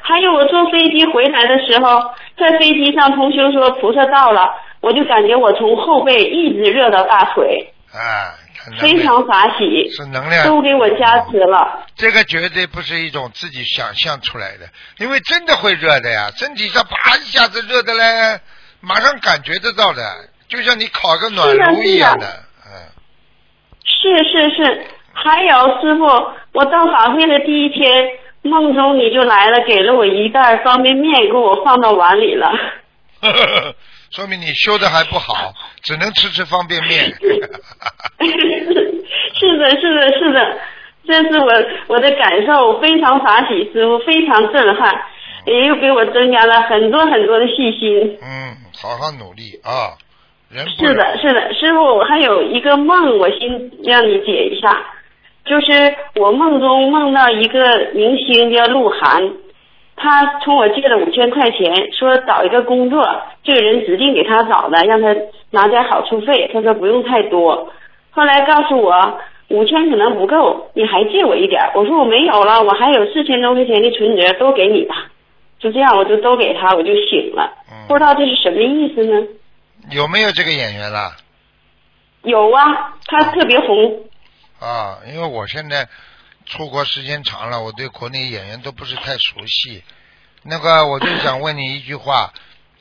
[0.01, 1.99] 还有我坐飞机回来的时候，
[2.37, 4.53] 在飞机上同学说菩萨到了，
[4.87, 11.85] 我就感觉我从后背一直热到大腿，啊，看非常法喜，是能量，都给我加持了。
[11.97, 14.65] 这个绝对不是一种自己想象出来的，
[14.99, 18.39] 因为真的会热的呀，身体上啪一下子热的嘞，
[18.79, 20.01] 马上感觉得到的，
[20.47, 22.25] 就像你烤个暖炉一样的，
[22.65, 22.71] 嗯，
[23.83, 26.05] 是是是，还有师傅，
[26.53, 27.91] 我到法会的第一天，
[28.43, 32.49] 梦中你就来了，给了我一袋方便面，给我放到碗里了。
[34.11, 35.53] 说明你修的还不好，
[35.83, 37.05] 只能吃吃方便面。
[39.39, 40.57] 是的，是的，是的，
[41.07, 41.51] 这是我
[41.87, 44.93] 我的感受，非常法喜，师傅非常震撼，
[45.45, 48.17] 也又给我增加了很多很多的信心。
[48.21, 49.93] 嗯，好好努力啊，
[50.49, 53.49] 人不是的，是的，师傅我还有一个梦，我先
[53.83, 54.85] 让你解一下，
[55.45, 59.31] 就是我梦中梦到一个明星叫鹿晗，
[59.99, 63.03] 他从我借了五千块钱，说找一个工作，
[63.43, 65.15] 这个人指定给他找的，让他
[65.49, 67.73] 拿点好处费，他说不用太多，
[68.11, 69.19] 后来告诉我
[69.49, 75.07] 五千可能不够，你还借我一点，我说我没有了，我还有四千多块钱的存折，都给你吧，
[75.59, 79.27] 就这样我就都给他，我就醒了，嗯不知道这是什么意思呢？
[79.91, 81.11] 有没有这个演员啦？
[82.21, 84.03] 有啊，他特别红。
[84.59, 85.87] 啊，因为我现在
[86.49, 89.83] 出国时间长了，我对国内演员都不是太熟悉。
[90.43, 92.33] 那个，我就想问你一句话，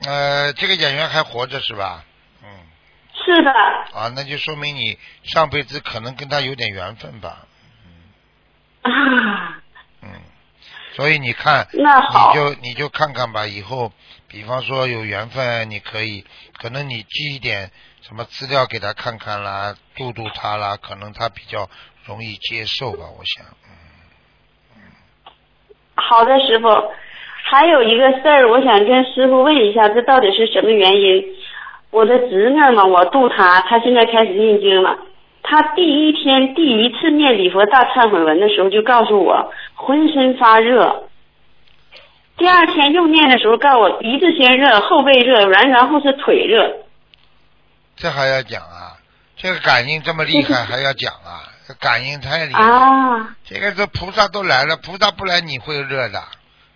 [0.04, 2.04] 呃，这个演员还活着是吧？
[2.44, 2.48] 嗯，
[3.12, 3.50] 是的，
[3.98, 7.46] 啊，那就说明你上辈子可能跟他有点缘分吧。
[8.82, 8.90] 啊，
[10.02, 10.10] 嗯，
[10.94, 13.92] 所以你看，那好你就你就看看吧，以后
[14.28, 16.24] 比方说有缘分，你可以，
[16.58, 17.72] 可能你记一点
[18.08, 21.68] 什么资料给他看看啦，度度他啦，可能他比较
[22.04, 23.44] 容易接受吧，我想。
[25.96, 26.68] 好的，师傅。
[27.42, 31.24] 还有一个事儿，我想跟师傅问一下，这到底是什么原因？
[31.90, 34.96] 我的侄女嘛，我度她，她现在开始念经了。
[35.42, 41.08] 她第一天第一次念礼佛大忏悔文的时候，就告诉我浑身发热。
[42.36, 46.85] 第二天又念的时候，告诉我鼻子先热，后背热，然然后是腿热。
[47.96, 48.94] 这还要讲啊？
[49.36, 51.44] 这个感应这么厉害，还要讲啊？
[51.68, 56.18] 这感应太厉害，啊，这个这菩萨都来了，菩萨不来你会热的，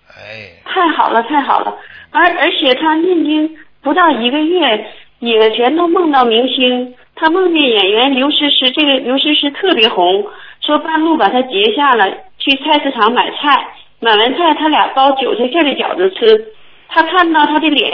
[0.08, 1.74] 哎，太好了，太好了！
[2.10, 6.94] 而而且他念经不到一个月，也全都梦到明星。
[7.14, 10.26] 他梦见演员刘诗诗，这个刘诗诗特别红，
[10.60, 13.68] 说半路把他截下了，去菜市场买菜，
[14.00, 16.52] 买完菜他俩包韭菜馅的饺子吃。
[16.92, 17.90] 他看到他的脸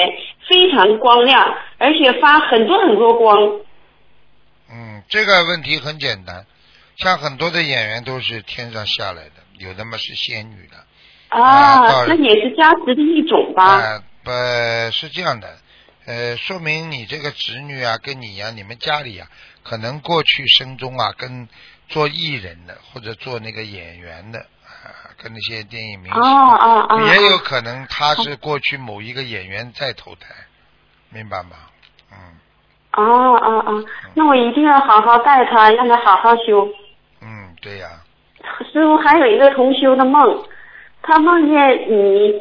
[0.48, 3.60] 非常光亮，而且发很多很多光。
[4.70, 6.44] 嗯，这个问题很简单，
[6.96, 10.76] 像很多的演员都是天上下来的，有的嘛是仙女的，
[11.28, 13.64] 啊啊，那也是加持的一种吧？
[13.64, 14.30] 啊，不
[14.92, 15.56] 是这样的，
[16.06, 19.28] 呃，说明你这个侄女啊，跟你呀、你们家里啊，
[19.62, 21.48] 可能过去生中啊，跟
[21.88, 24.55] 做艺人的或者做那个演员的啊，
[25.22, 27.06] 跟那些电影明星！
[27.06, 30.28] 也有可能他是过去某一个演员在投胎，
[31.10, 31.56] 明白吗？
[32.12, 32.16] 嗯
[32.92, 33.02] 哦
[33.42, 33.84] 哦哦！
[34.14, 36.66] 那我一定要好好带他，让他好好修。
[37.20, 37.88] 嗯，对呀、
[38.72, 40.42] 师傅还有一个同修的梦，
[41.02, 41.54] 他梦见
[41.90, 42.32] 你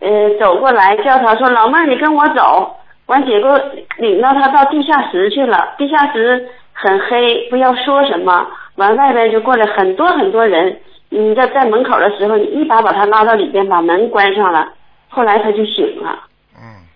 [0.00, 0.08] 呃
[0.40, 2.74] 走过来叫他说：“老妹儿，你跟我走。”
[3.04, 3.58] 完结果
[3.98, 8.46] 领到他到地下室去了，地下室很黑，不要说什么。
[8.76, 10.80] 完外边就过来很多很多人，
[11.10, 14.74] 你在在门口的时候，你一把把他拉到里边，把门关上了，
[15.08, 16.28] 后来他就醒了。
[16.54, 16.86] 嗯，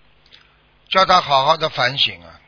[0.89, 2.39] 叫他好好的反省啊，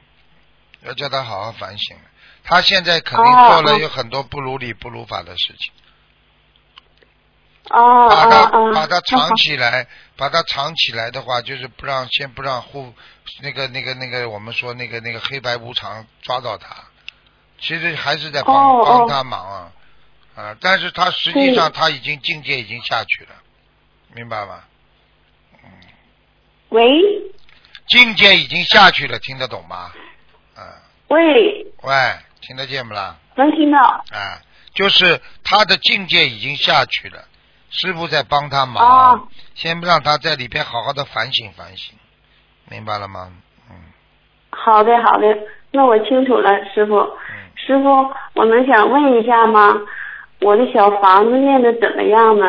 [0.85, 1.97] 要叫他好好反省。
[2.43, 5.71] 他现在肯定做了有很多不如理不如法的事情。
[7.71, 12.93] 哦把他把它那好藏起来，把他藏起来的话，就是不让先不让护
[13.41, 16.67] 那个那个那个我们说那个那个黑白无常抓到他，
[17.59, 19.71] 其实还是在帮、帮他忙啊
[20.35, 20.55] 啊！
[20.61, 23.31] 但是他实际上他已经境界已经下去了，
[24.13, 24.63] 明白吗？
[25.63, 25.69] 嗯
[26.69, 26.91] 喂
[27.87, 29.91] 境界已经下去了，听得懂吗？
[30.55, 31.93] 啊，喂，喂，
[32.41, 33.15] 听得见不啦？
[33.35, 33.79] 能听到？
[33.79, 34.41] 啊，
[34.73, 37.25] 就是他的境界已经下去了，
[37.69, 41.95] 师傅在帮他忙，哦先让他在里边好好的反省反省，
[42.69, 43.31] 明白了吗？
[43.69, 43.75] 嗯
[44.49, 45.27] 好的好的，
[45.71, 46.97] 那我清楚了，师傅。
[46.97, 49.75] 嗯，师傅，我能想问一下吗？
[50.41, 52.45] 我的小房子念的怎么样呢？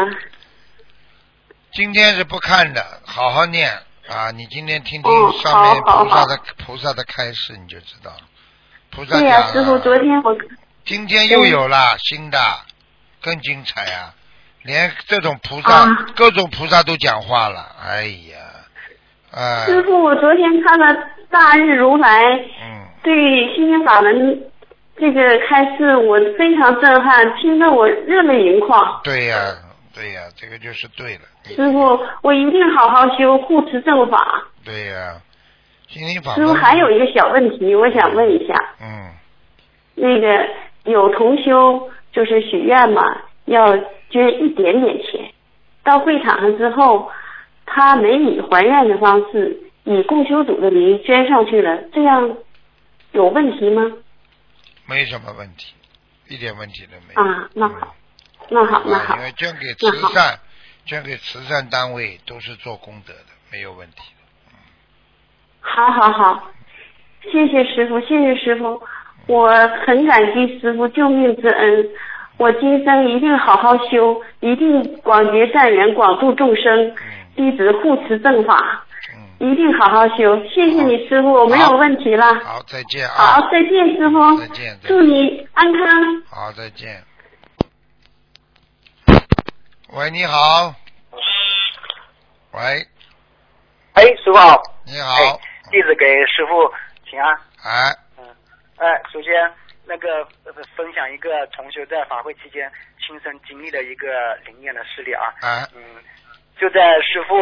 [1.72, 3.70] 今天是不看的，好好念
[4.08, 4.30] 啊！
[4.30, 8.22] 你今天听听哦上面菩萨的菩萨的开示，你就知道了。
[8.90, 10.36] 菩萨对呀、师傅，昨天我
[10.84, 12.38] 今天又有了新的，
[13.20, 14.14] 更精彩啊！
[14.62, 18.36] 连这种菩萨，啊各种菩萨都讲话了，哎呀，
[19.32, 20.86] 哎，师傅，我昨天看了
[21.30, 22.22] 《大日如来》
[22.62, 24.42] 嗯，对心灵法门
[24.98, 29.00] 这个开示，我非常震撼，听得我热泪盈眶。
[29.04, 29.36] 对呀、
[29.94, 34.44] 对呀、这个就是对了，师傅，我一定好好修护持正法。
[34.64, 35.20] 对呀、
[35.86, 39.10] 心灵法师傅，还有一个小问题，我想问一下，嗯，
[39.94, 40.46] 那个
[40.84, 43.02] 有同修就是许愿嘛，
[43.44, 43.76] 要
[44.08, 45.30] 捐一点点钱，
[45.84, 47.10] 到会场上之后，
[47.66, 52.34] 他没以还愿的方式，以共修组的名义捐上去了，这样
[53.12, 53.92] 有问题吗？
[54.86, 55.74] 没什么问题，
[56.28, 57.22] 一点问题都没有。
[57.22, 57.94] 啊，那好，
[58.48, 59.14] 那好，那好。
[59.14, 60.38] 啊因，为捐给慈善，
[60.84, 64.02] 捐给慈善单位都是做功德的，没有问题的。
[65.60, 66.50] 好好好，
[67.32, 68.80] 谢谢师傅，谢谢师傅，
[69.26, 69.50] 我
[69.86, 71.88] 很感激师傅救命之恩，
[72.36, 76.94] 我今生一定好好修，一定广结善缘，广度众生，
[77.34, 78.85] 弟子护持正法，嗯，
[79.38, 80.36] 一定好好修。
[80.46, 82.24] 谢谢你师傅，我没有问题了。
[82.40, 83.14] 好，再见啊。
[83.14, 86.22] 好，再见师傅，再见祝你安康。
[86.30, 87.02] 好，再见。
[89.92, 90.74] 喂，你好。
[92.52, 92.60] 喂，
[93.92, 94.60] 哎，师傅好。
[94.86, 95.38] 你好哎。，
[95.70, 96.72] 弟子给师傅
[97.08, 97.34] 请安。
[97.62, 98.24] 哎，嗯
[98.76, 99.32] 哎，首先
[99.84, 102.70] 那个呃分享一个同学在法会期间
[103.06, 105.24] 亲身经历的一个灵验的事例啊。
[105.42, 105.82] 哎，嗯，
[106.58, 107.34] 就在师傅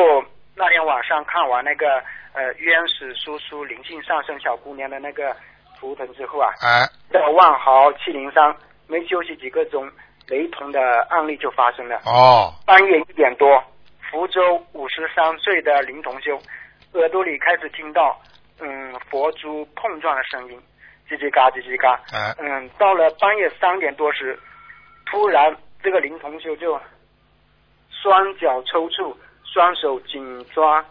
[0.57, 2.03] 那天晚上看完那个
[2.33, 5.35] 呃冤死叔叔灵性上升小姑娘的那个
[5.79, 8.55] 图腾之后啊，哎，到万豪七零三
[8.87, 9.91] 没休息几个钟，
[10.29, 10.81] 雷同的
[11.11, 11.97] 案例就发生了。
[12.07, 13.63] 哦，半夜一点多，
[14.11, 16.39] 福州五十三岁的林同修
[16.93, 18.21] 耳朵里开始听到
[18.61, 20.63] 嗯佛珠碰撞的声音，
[21.09, 22.01] 叽叽嘎叽叽嘎。
[22.13, 24.39] 哎，嗯，到了半夜三点多时，
[25.07, 26.81] 突然这个林同修就
[27.91, 29.15] 双脚抽搐，
[29.55, 30.85] 双手紧抓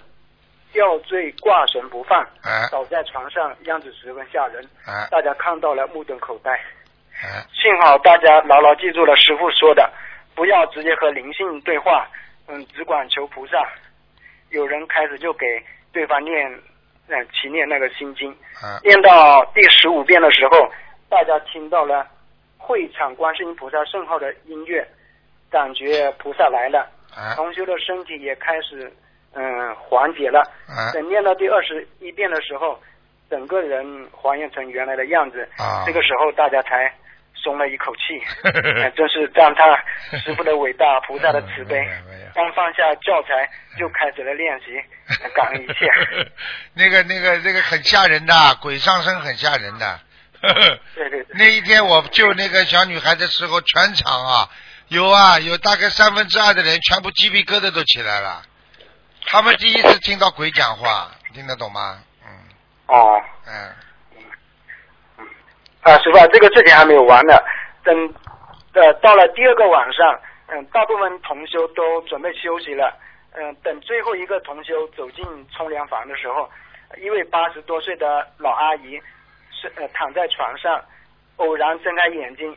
[0.71, 4.63] 吊坠挂绳不放，哎，倒在床上，样子十分吓人。
[4.87, 6.49] 哎，大家看到了目瞪口呆。
[6.51, 9.91] 哎，幸好大家牢牢记住了师傅说的，
[10.33, 12.07] 不要直接和灵性对话，
[12.47, 13.67] 嗯，只管求菩萨。
[14.51, 15.45] 有人开始就给
[15.91, 16.49] 对方念，
[17.09, 18.31] 嗯，祈念那个心经，
[18.63, 20.71] 哎，念到第十五遍的时候，
[21.09, 22.07] 大家听到了
[22.57, 24.87] 会场观世音菩萨圣号的音乐，
[25.51, 28.91] 感觉菩萨来了，哎，同修的身体也开始
[29.33, 30.41] 嗯缓解了。
[30.67, 32.79] 哎，等念到第二十一遍的时候，
[33.29, 35.47] 整个人还原成原来的样子。
[35.57, 36.93] 啊这个时候大家才
[37.35, 38.21] 松了一口气，
[38.83, 39.83] 哎真是赞叹
[40.21, 41.85] 师傅的伟大，菩萨的慈悲。
[42.33, 43.47] 刚放下教材
[43.77, 44.73] 就开始了练习，
[45.35, 45.87] 感恩一切。
[46.73, 49.99] 那个那个那个很吓人的，鬼上身很吓人的。
[50.95, 54.49] 对对对，那一天我救那个小女孩的时候，全场啊
[54.89, 58.41] 有啊有大概三分之二的人全部鸡皮疙瘩都起来了。
[59.25, 61.99] 他们第一次听到鬼讲话，听得懂吗？
[62.25, 62.29] 嗯
[62.87, 65.25] 哦，嗯
[65.81, 67.35] 啊，师傅啊，这个事情还没有完呢。
[67.83, 68.13] 等
[68.73, 72.93] 呃到了第二个晚上，嗯，大部分同修都准备休息了。
[73.35, 76.49] 嗯，等最后一个同修走进冲凉房的时候，
[77.01, 79.01] 一位八十多岁的老阿姨
[79.49, 80.83] 是呃躺在床上，
[81.37, 82.55] 偶然睁开眼睛，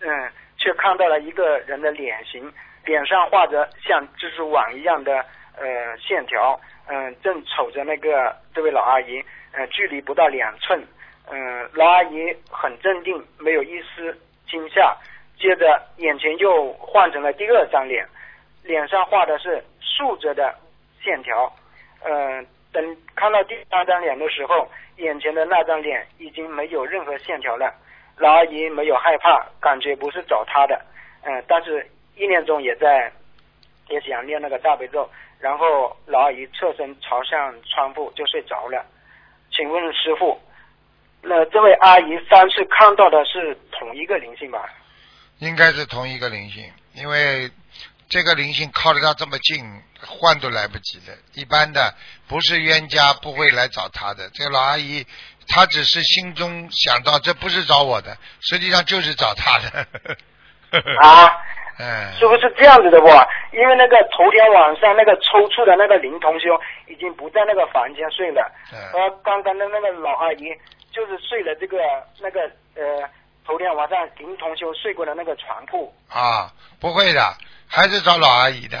[0.00, 0.32] 嗯，
[0.64, 2.50] 却看到了一个人的脸型，
[2.86, 5.22] 脸上画着像蜘蛛网一样的
[5.58, 10.82] 呃线条，嗯、正瞅着那个这位老阿姨，呃，距离不到两寸，
[11.30, 14.96] 嗯、老阿姨很镇定，没有一丝惊吓，
[15.38, 18.08] 接着眼前又换成了第二张脸，
[18.62, 20.54] 脸上画的是竖着的
[21.02, 21.52] 线条。
[22.04, 27.70] 嗯、等看到第三张脸的时候，眼前的那张脸已经没有任何线条了。
[28.16, 30.80] 老阿姨没有害怕，感觉不是找她的，
[31.22, 33.12] 嗯、但是意念中也在
[33.88, 35.10] 也想念那个大悲咒，
[35.40, 38.84] 然后老阿姨侧身朝向窗户就睡着了。
[39.50, 40.40] 请问师傅，
[41.22, 44.68] 那这位阿姨三次看到的是同一个灵性吧？
[45.38, 47.50] 应该是同一个灵性，因为
[48.08, 49.64] 这个灵性靠得他这么近，
[50.00, 51.12] 换都来不及的。
[51.34, 51.92] 一般的
[52.28, 54.30] 不是冤家不会来找他的。
[54.32, 55.04] 这个老阿姨，
[55.48, 59.86] 她只是心中想到这不是找我的，实际上就是找他的。
[61.00, 61.30] 啊，
[61.78, 63.06] 嗯，是不是这样子的不？
[63.52, 66.48] 因为那个头天晚上那个抽搐的那个林同修
[66.88, 70.46] 已经不在那个房间睡了，嗯而刚刚的那个老阿姨
[70.92, 71.78] 就是睡了这个
[72.20, 72.40] 那个
[72.74, 73.08] 呃
[73.46, 75.94] 头天晚上林同修睡过的那个床铺。
[76.08, 77.34] 啊，不会的，
[77.68, 78.78] 还是找老阿姨的。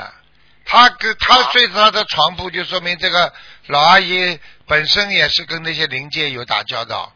[0.64, 3.32] 他跟他睡他的床铺，就说明这个
[3.66, 7.12] 老阿姨本身也是跟那些灵界有打交道。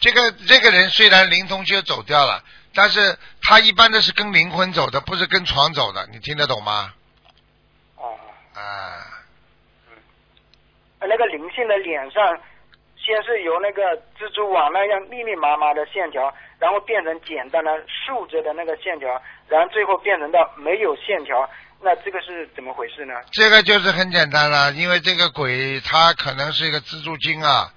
[0.00, 2.42] 这个这个人虽然灵同修走掉了，
[2.74, 6.94] 但是他一般都是跟灵魂走的，不是跟床走的，你听得懂吗？
[7.96, 8.16] 哦，
[8.54, 8.96] 啊，
[9.90, 12.40] 嗯那个灵性的脸上，
[12.96, 13.82] 先是由那个
[14.18, 17.70] 蜘蛛网那样密密麻麻的线条，然后变成简单的
[18.06, 21.46] 竖着的那个线条，然后最后变成到没有线条。
[21.82, 23.14] 那这个是怎么回事呢？
[23.30, 27.72] 这个就是很简单了，因为这个鬼他可能是一个蜘蛛精啊，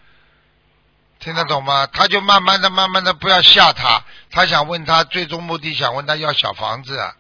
[1.20, 1.88] 听得懂吗？
[1.88, 7.16] 他就慢慢的、慢慢的不要吓他，他想问他最终目的想问他要小房子，啊，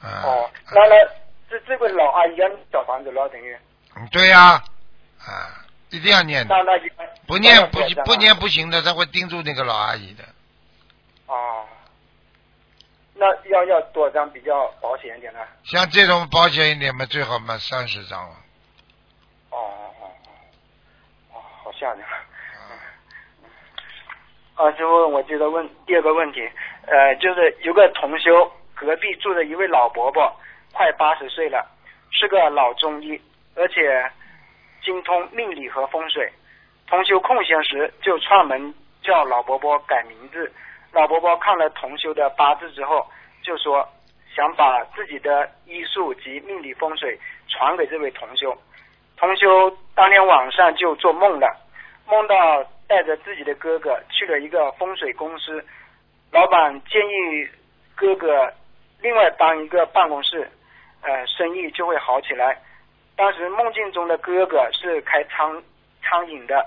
[0.00, 0.96] 哦，那那
[1.50, 3.56] 这这个老阿姨要小房子了，等于
[3.96, 4.62] 嗯，对呀、
[5.18, 6.54] 啊，一定要念的，
[7.26, 10.22] 不念不不念不行的，他会盯住那个老阿姨的。
[11.26, 11.64] 哦，
[13.18, 15.40] 那要要多少张比较保险一点呢？
[15.64, 18.36] 像这种保险一点嘛，最好买三十张了。
[19.50, 20.04] 哦哦哦
[21.32, 22.04] 哦，哦，好吓人
[24.56, 24.70] 啊！
[24.76, 26.40] 师傅，我接着问第二个问题，
[26.86, 30.30] 呃，就是有个同修隔壁住的一位老伯伯，
[30.72, 31.66] 快八十岁了，
[32.10, 33.18] 是个老中医，
[33.54, 34.10] 而且
[34.82, 36.30] 精通命理和风水。
[36.86, 40.52] 同修空闲时就串门叫老伯伯改名字。
[40.96, 43.06] 老伯伯看了同修的八字之后，
[43.42, 43.86] 就说
[44.34, 48.56] 想把自己的医术及命理风水传给这位同修。
[49.18, 51.54] 同修当天晚上就做梦了，
[52.06, 55.62] 梦到带着自己的哥哥去了一个风水公司，
[56.32, 57.46] 老板建议
[57.94, 58.50] 哥哥
[59.02, 60.50] 另外当一个办公室，
[61.02, 62.58] 呃，生意就会好起来。
[63.16, 65.62] 当时梦境中的哥哥是开苍
[66.02, 66.64] 苍蝇的，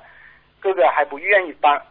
[0.60, 1.82] 哥哥还不愿意搬，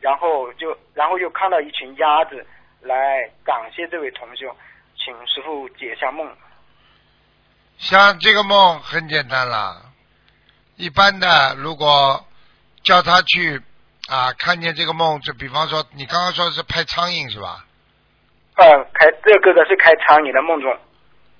[0.00, 2.46] 然后就然后又看到一群鸭子
[2.80, 4.54] 来感谢这位同修，
[4.96, 6.30] 请师傅解一下梦。
[7.78, 9.82] 像这个梦很简单啦，
[10.76, 12.24] 一般的如果
[12.82, 13.60] 叫他去
[14.08, 17.64] 啊，看见这个梦，就比方说你刚刚说是拍苍蝇是吧？
[18.56, 20.72] 呃，开这个哥哥是开苍蝇的梦中。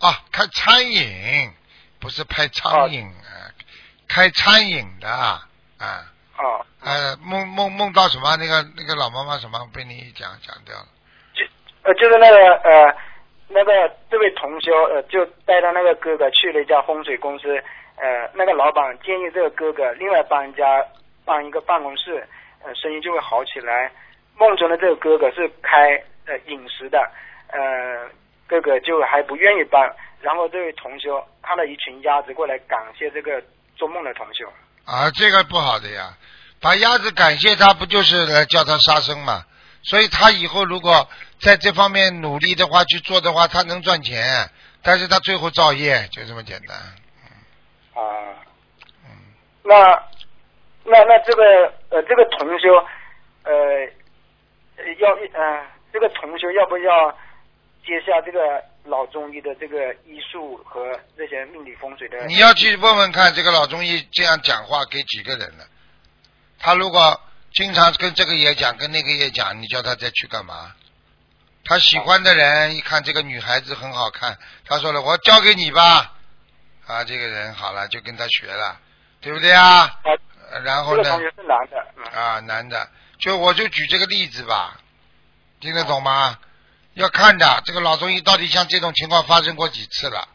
[0.01, 1.53] 啊，开餐饮
[1.99, 3.51] 不是拍苍蝇啊，
[4.09, 5.49] 开餐饮的啊。
[6.39, 8.37] 哦，呃，梦梦梦到什么？
[8.37, 10.87] 那个那个老妈妈什么被你讲讲掉了？
[11.35, 11.45] 就
[11.83, 12.95] 呃就是那个呃
[13.49, 17.57] 那个这位同修呃就带着那个哥哥去了一家风水公司，
[17.97, 20.87] 呃那个老板建议这个哥哥另外帮一家
[21.25, 22.25] 办一个办公室，
[22.63, 23.91] 呃生意就会好起来。
[24.37, 27.11] 梦中的这个哥哥是开呃饮食的，
[27.49, 28.09] 呃
[28.47, 33.43] 哥哥就还不愿意搬，然后这位同修看到一群鸭子过来感谢这个
[33.75, 34.49] 做梦的同修。
[34.89, 36.17] 啊，这个不好的呀，
[36.63, 39.45] 把鸭子感谢他，不就是来叫他杀生嘛？
[39.83, 41.07] 所以他以后如果
[41.41, 44.49] 在这方面努力的话，去做的话，他能赚钱，
[44.83, 46.75] 但是他最后造业，就这么简单。
[47.93, 48.03] 啊，
[49.05, 49.11] 嗯，
[49.63, 49.77] 那
[50.85, 51.43] 那那这个
[51.91, 52.75] 呃这个同修
[53.45, 53.53] 呃
[54.79, 57.11] 呃要呃这个同修要不要
[57.85, 62.27] 接下这个老中医的这个医术和这些命理风水的？
[62.27, 65.67] 你要去问问看，这个老中医这样讲话给几个人了？
[66.59, 67.21] 他如果
[67.53, 70.73] 经常跟这个也讲，跟那个也讲，你叫他再去干嘛？
[71.65, 76.15] 他喜欢的人一看这个女孩子很好看，他说了，我交给你吧。
[76.87, 78.81] 啊，这个人好了，就跟他学了，
[79.21, 80.01] 对不对啊？
[80.65, 81.05] 然后呢
[81.37, 84.81] 是男的，嗯啊，男的，就我就举这个例子吧，
[85.61, 86.39] 听得懂吗？
[86.99, 90.29] 要看的，这个老中医到底像这种情况发生过几次了？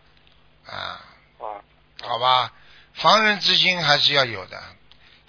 [0.65, 1.03] 啊，
[1.39, 1.59] 啊
[2.01, 2.53] 好吧，
[2.93, 4.57] 防人之心还是要有的，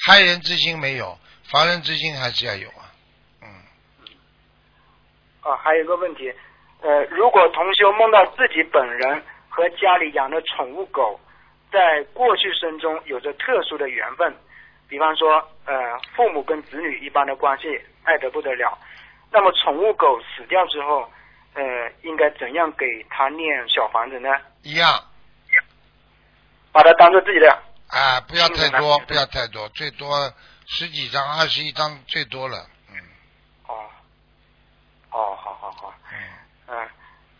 [0.06, 1.18] 害人之心没有，
[1.50, 2.86] 防人之心还是要有啊。
[3.42, 3.48] 嗯，
[5.42, 6.32] 啊，还有一个问题，
[6.82, 11.18] 呃，如果同修梦到自己本人和家里养的宠物狗，
[11.72, 14.32] 在过去生中有着特殊的缘分，
[14.88, 17.66] 比方说，呃，父母跟子女一般的关系，
[18.04, 18.78] 爱得不得了。
[19.32, 21.10] 那么宠物狗死掉之后，
[21.54, 21.62] 呃，
[22.02, 24.28] 应该怎样给他念小房子呢？
[24.62, 24.88] 一样
[26.72, 27.48] 把它当做自己的。
[27.88, 30.32] 啊，不要太多，嗯不要太多，最多
[30.66, 32.66] 十几张、二十一张最多了。
[32.90, 32.96] 嗯
[33.68, 33.86] 哦，
[35.12, 36.18] 哦，好好好，嗯，
[36.66, 36.88] 嗯，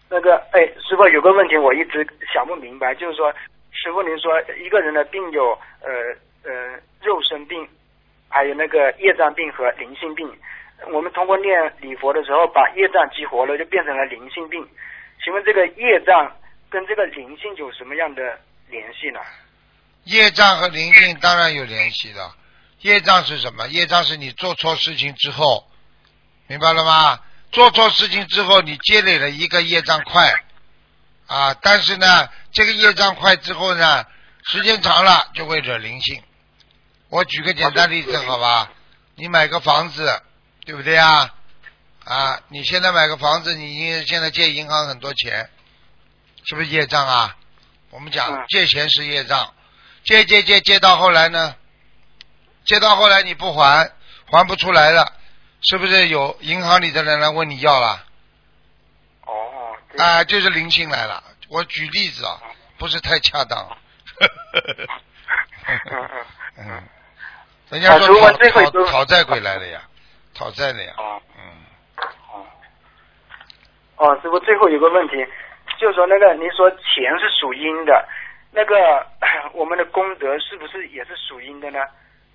[0.09, 3.33] 那个，哎，师傅有个问题我一直想不明白，就是说，
[3.73, 5.91] 师傅您说一个人的病有呃
[6.45, 7.69] 呃肉身病，
[8.29, 10.39] 还有那个业障病和灵性病。
[10.93, 11.51] 我们通过念
[11.81, 14.69] 礼佛的时候，把业障激活了，就变成了灵性病。
[15.23, 16.37] 请问这个业障
[16.71, 19.21] 跟这个灵性有什么样的联系呢？
[20.05, 22.31] 业障和灵性当然有联系的。
[22.81, 23.67] 业障是什么？
[23.69, 25.67] 业障是你做错事情之后，
[26.49, 27.21] 明白了吗？
[27.51, 30.35] 做错事情之后，你积累了一个业障块
[31.27, 34.05] 啊，但是呢，这个业障块之后呢，
[34.49, 36.23] 时间长了就会惹灵性。
[37.09, 38.71] 我举个简单例子，好吧？
[39.15, 40.21] 你买个房子，
[40.65, 41.35] 对不对啊？
[42.05, 45.49] 啊，你现在买个房子，你因现在借银行很多钱，
[46.45, 47.37] 是不是业障啊？
[47.91, 49.55] 我们讲嗯借钱是业障，
[50.05, 51.55] 借借借借到后来呢，
[52.67, 53.91] 借到后来你不还，
[54.27, 55.13] 还不出来了，
[55.63, 58.05] 是不是有银行里的人来问你要了？
[59.23, 61.23] 哦，啊，就是灵性来了。
[61.49, 62.41] 我举例子啊，
[62.79, 63.67] 不是太恰当。
[64.21, 64.29] 嗯
[65.91, 66.09] 嗯
[66.59, 66.83] 嗯，
[67.71, 69.83] 人家说讨讨讨债鬼来了呀，
[70.35, 70.93] 讨债的呀。
[70.99, 71.43] 哦嗯，
[72.33, 72.47] 哦
[73.97, 75.15] 哦，师傅，最后有个问题，
[75.79, 78.09] 就是说那个您说钱是属阴的，
[78.51, 78.75] 那个
[79.53, 81.79] 我们的功德是不是也是属阴的呢？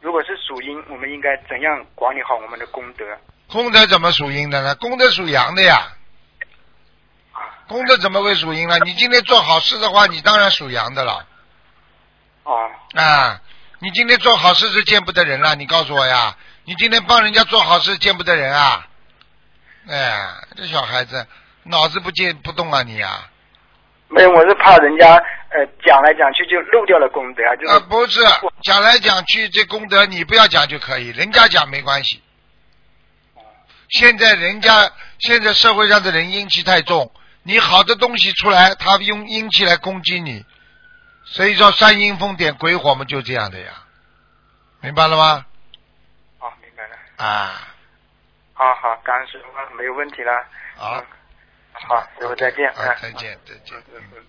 [0.02, 3.06] 如果是属阴，我们应该怎样管理好我们的功德？
[3.52, 4.76] 功德怎么属阴的呢？
[4.76, 5.94] 功德属阳的呀。
[7.68, 8.80] 功德怎么会属阴呢？
[8.80, 11.26] 你今天做好事的话，你当然属阳的了。
[12.44, 13.42] 哦啊，
[13.80, 16.36] 你今天做好事是见不得人了，你告诉我呀，
[16.70, 18.88] 你今天帮人家做好事见不得人啊？
[19.88, 21.26] 哎呀，这小孩子
[21.64, 23.28] 脑子不见不动啊你啊！
[24.08, 28.22] 没有，我是怕人家呃讲来讲去就漏掉了功德啊，就是、啊，不是
[28.62, 32.22] 讲来讲去这功德你不要讲就可以，人家讲没关系。
[33.90, 37.12] 现在人家现在社会上的人阴气太重，
[37.42, 40.46] 你好的东西出来，他用阴气来攻击你，
[41.26, 43.72] 所以说三阴风点鬼火嘛，就这样的呀，
[44.82, 45.46] 明白了吗？
[47.20, 47.52] 啊，
[48.54, 50.32] 好好，感恩师傅，没有问题了。
[50.78, 51.06] 好嗯，
[51.74, 52.70] 好，师傅再见。
[52.70, 53.78] 啊嗯，再见，再见。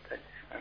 [0.08, 0.24] 再见。
[0.50, 0.60] 嗯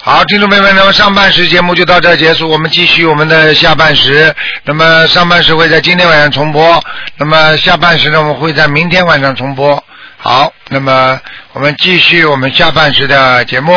[0.00, 4.32] 好，听众朋友们，那么上半时节目就到这儿结束，我们继续我们的下半时。
[4.62, 6.80] 那么上半时会在今天晚上重播，
[7.16, 9.82] 那么下半时呢，我们会在明天晚上重播。
[10.16, 11.20] 好，那么
[11.54, 13.72] 我们继续我们下半时的节目。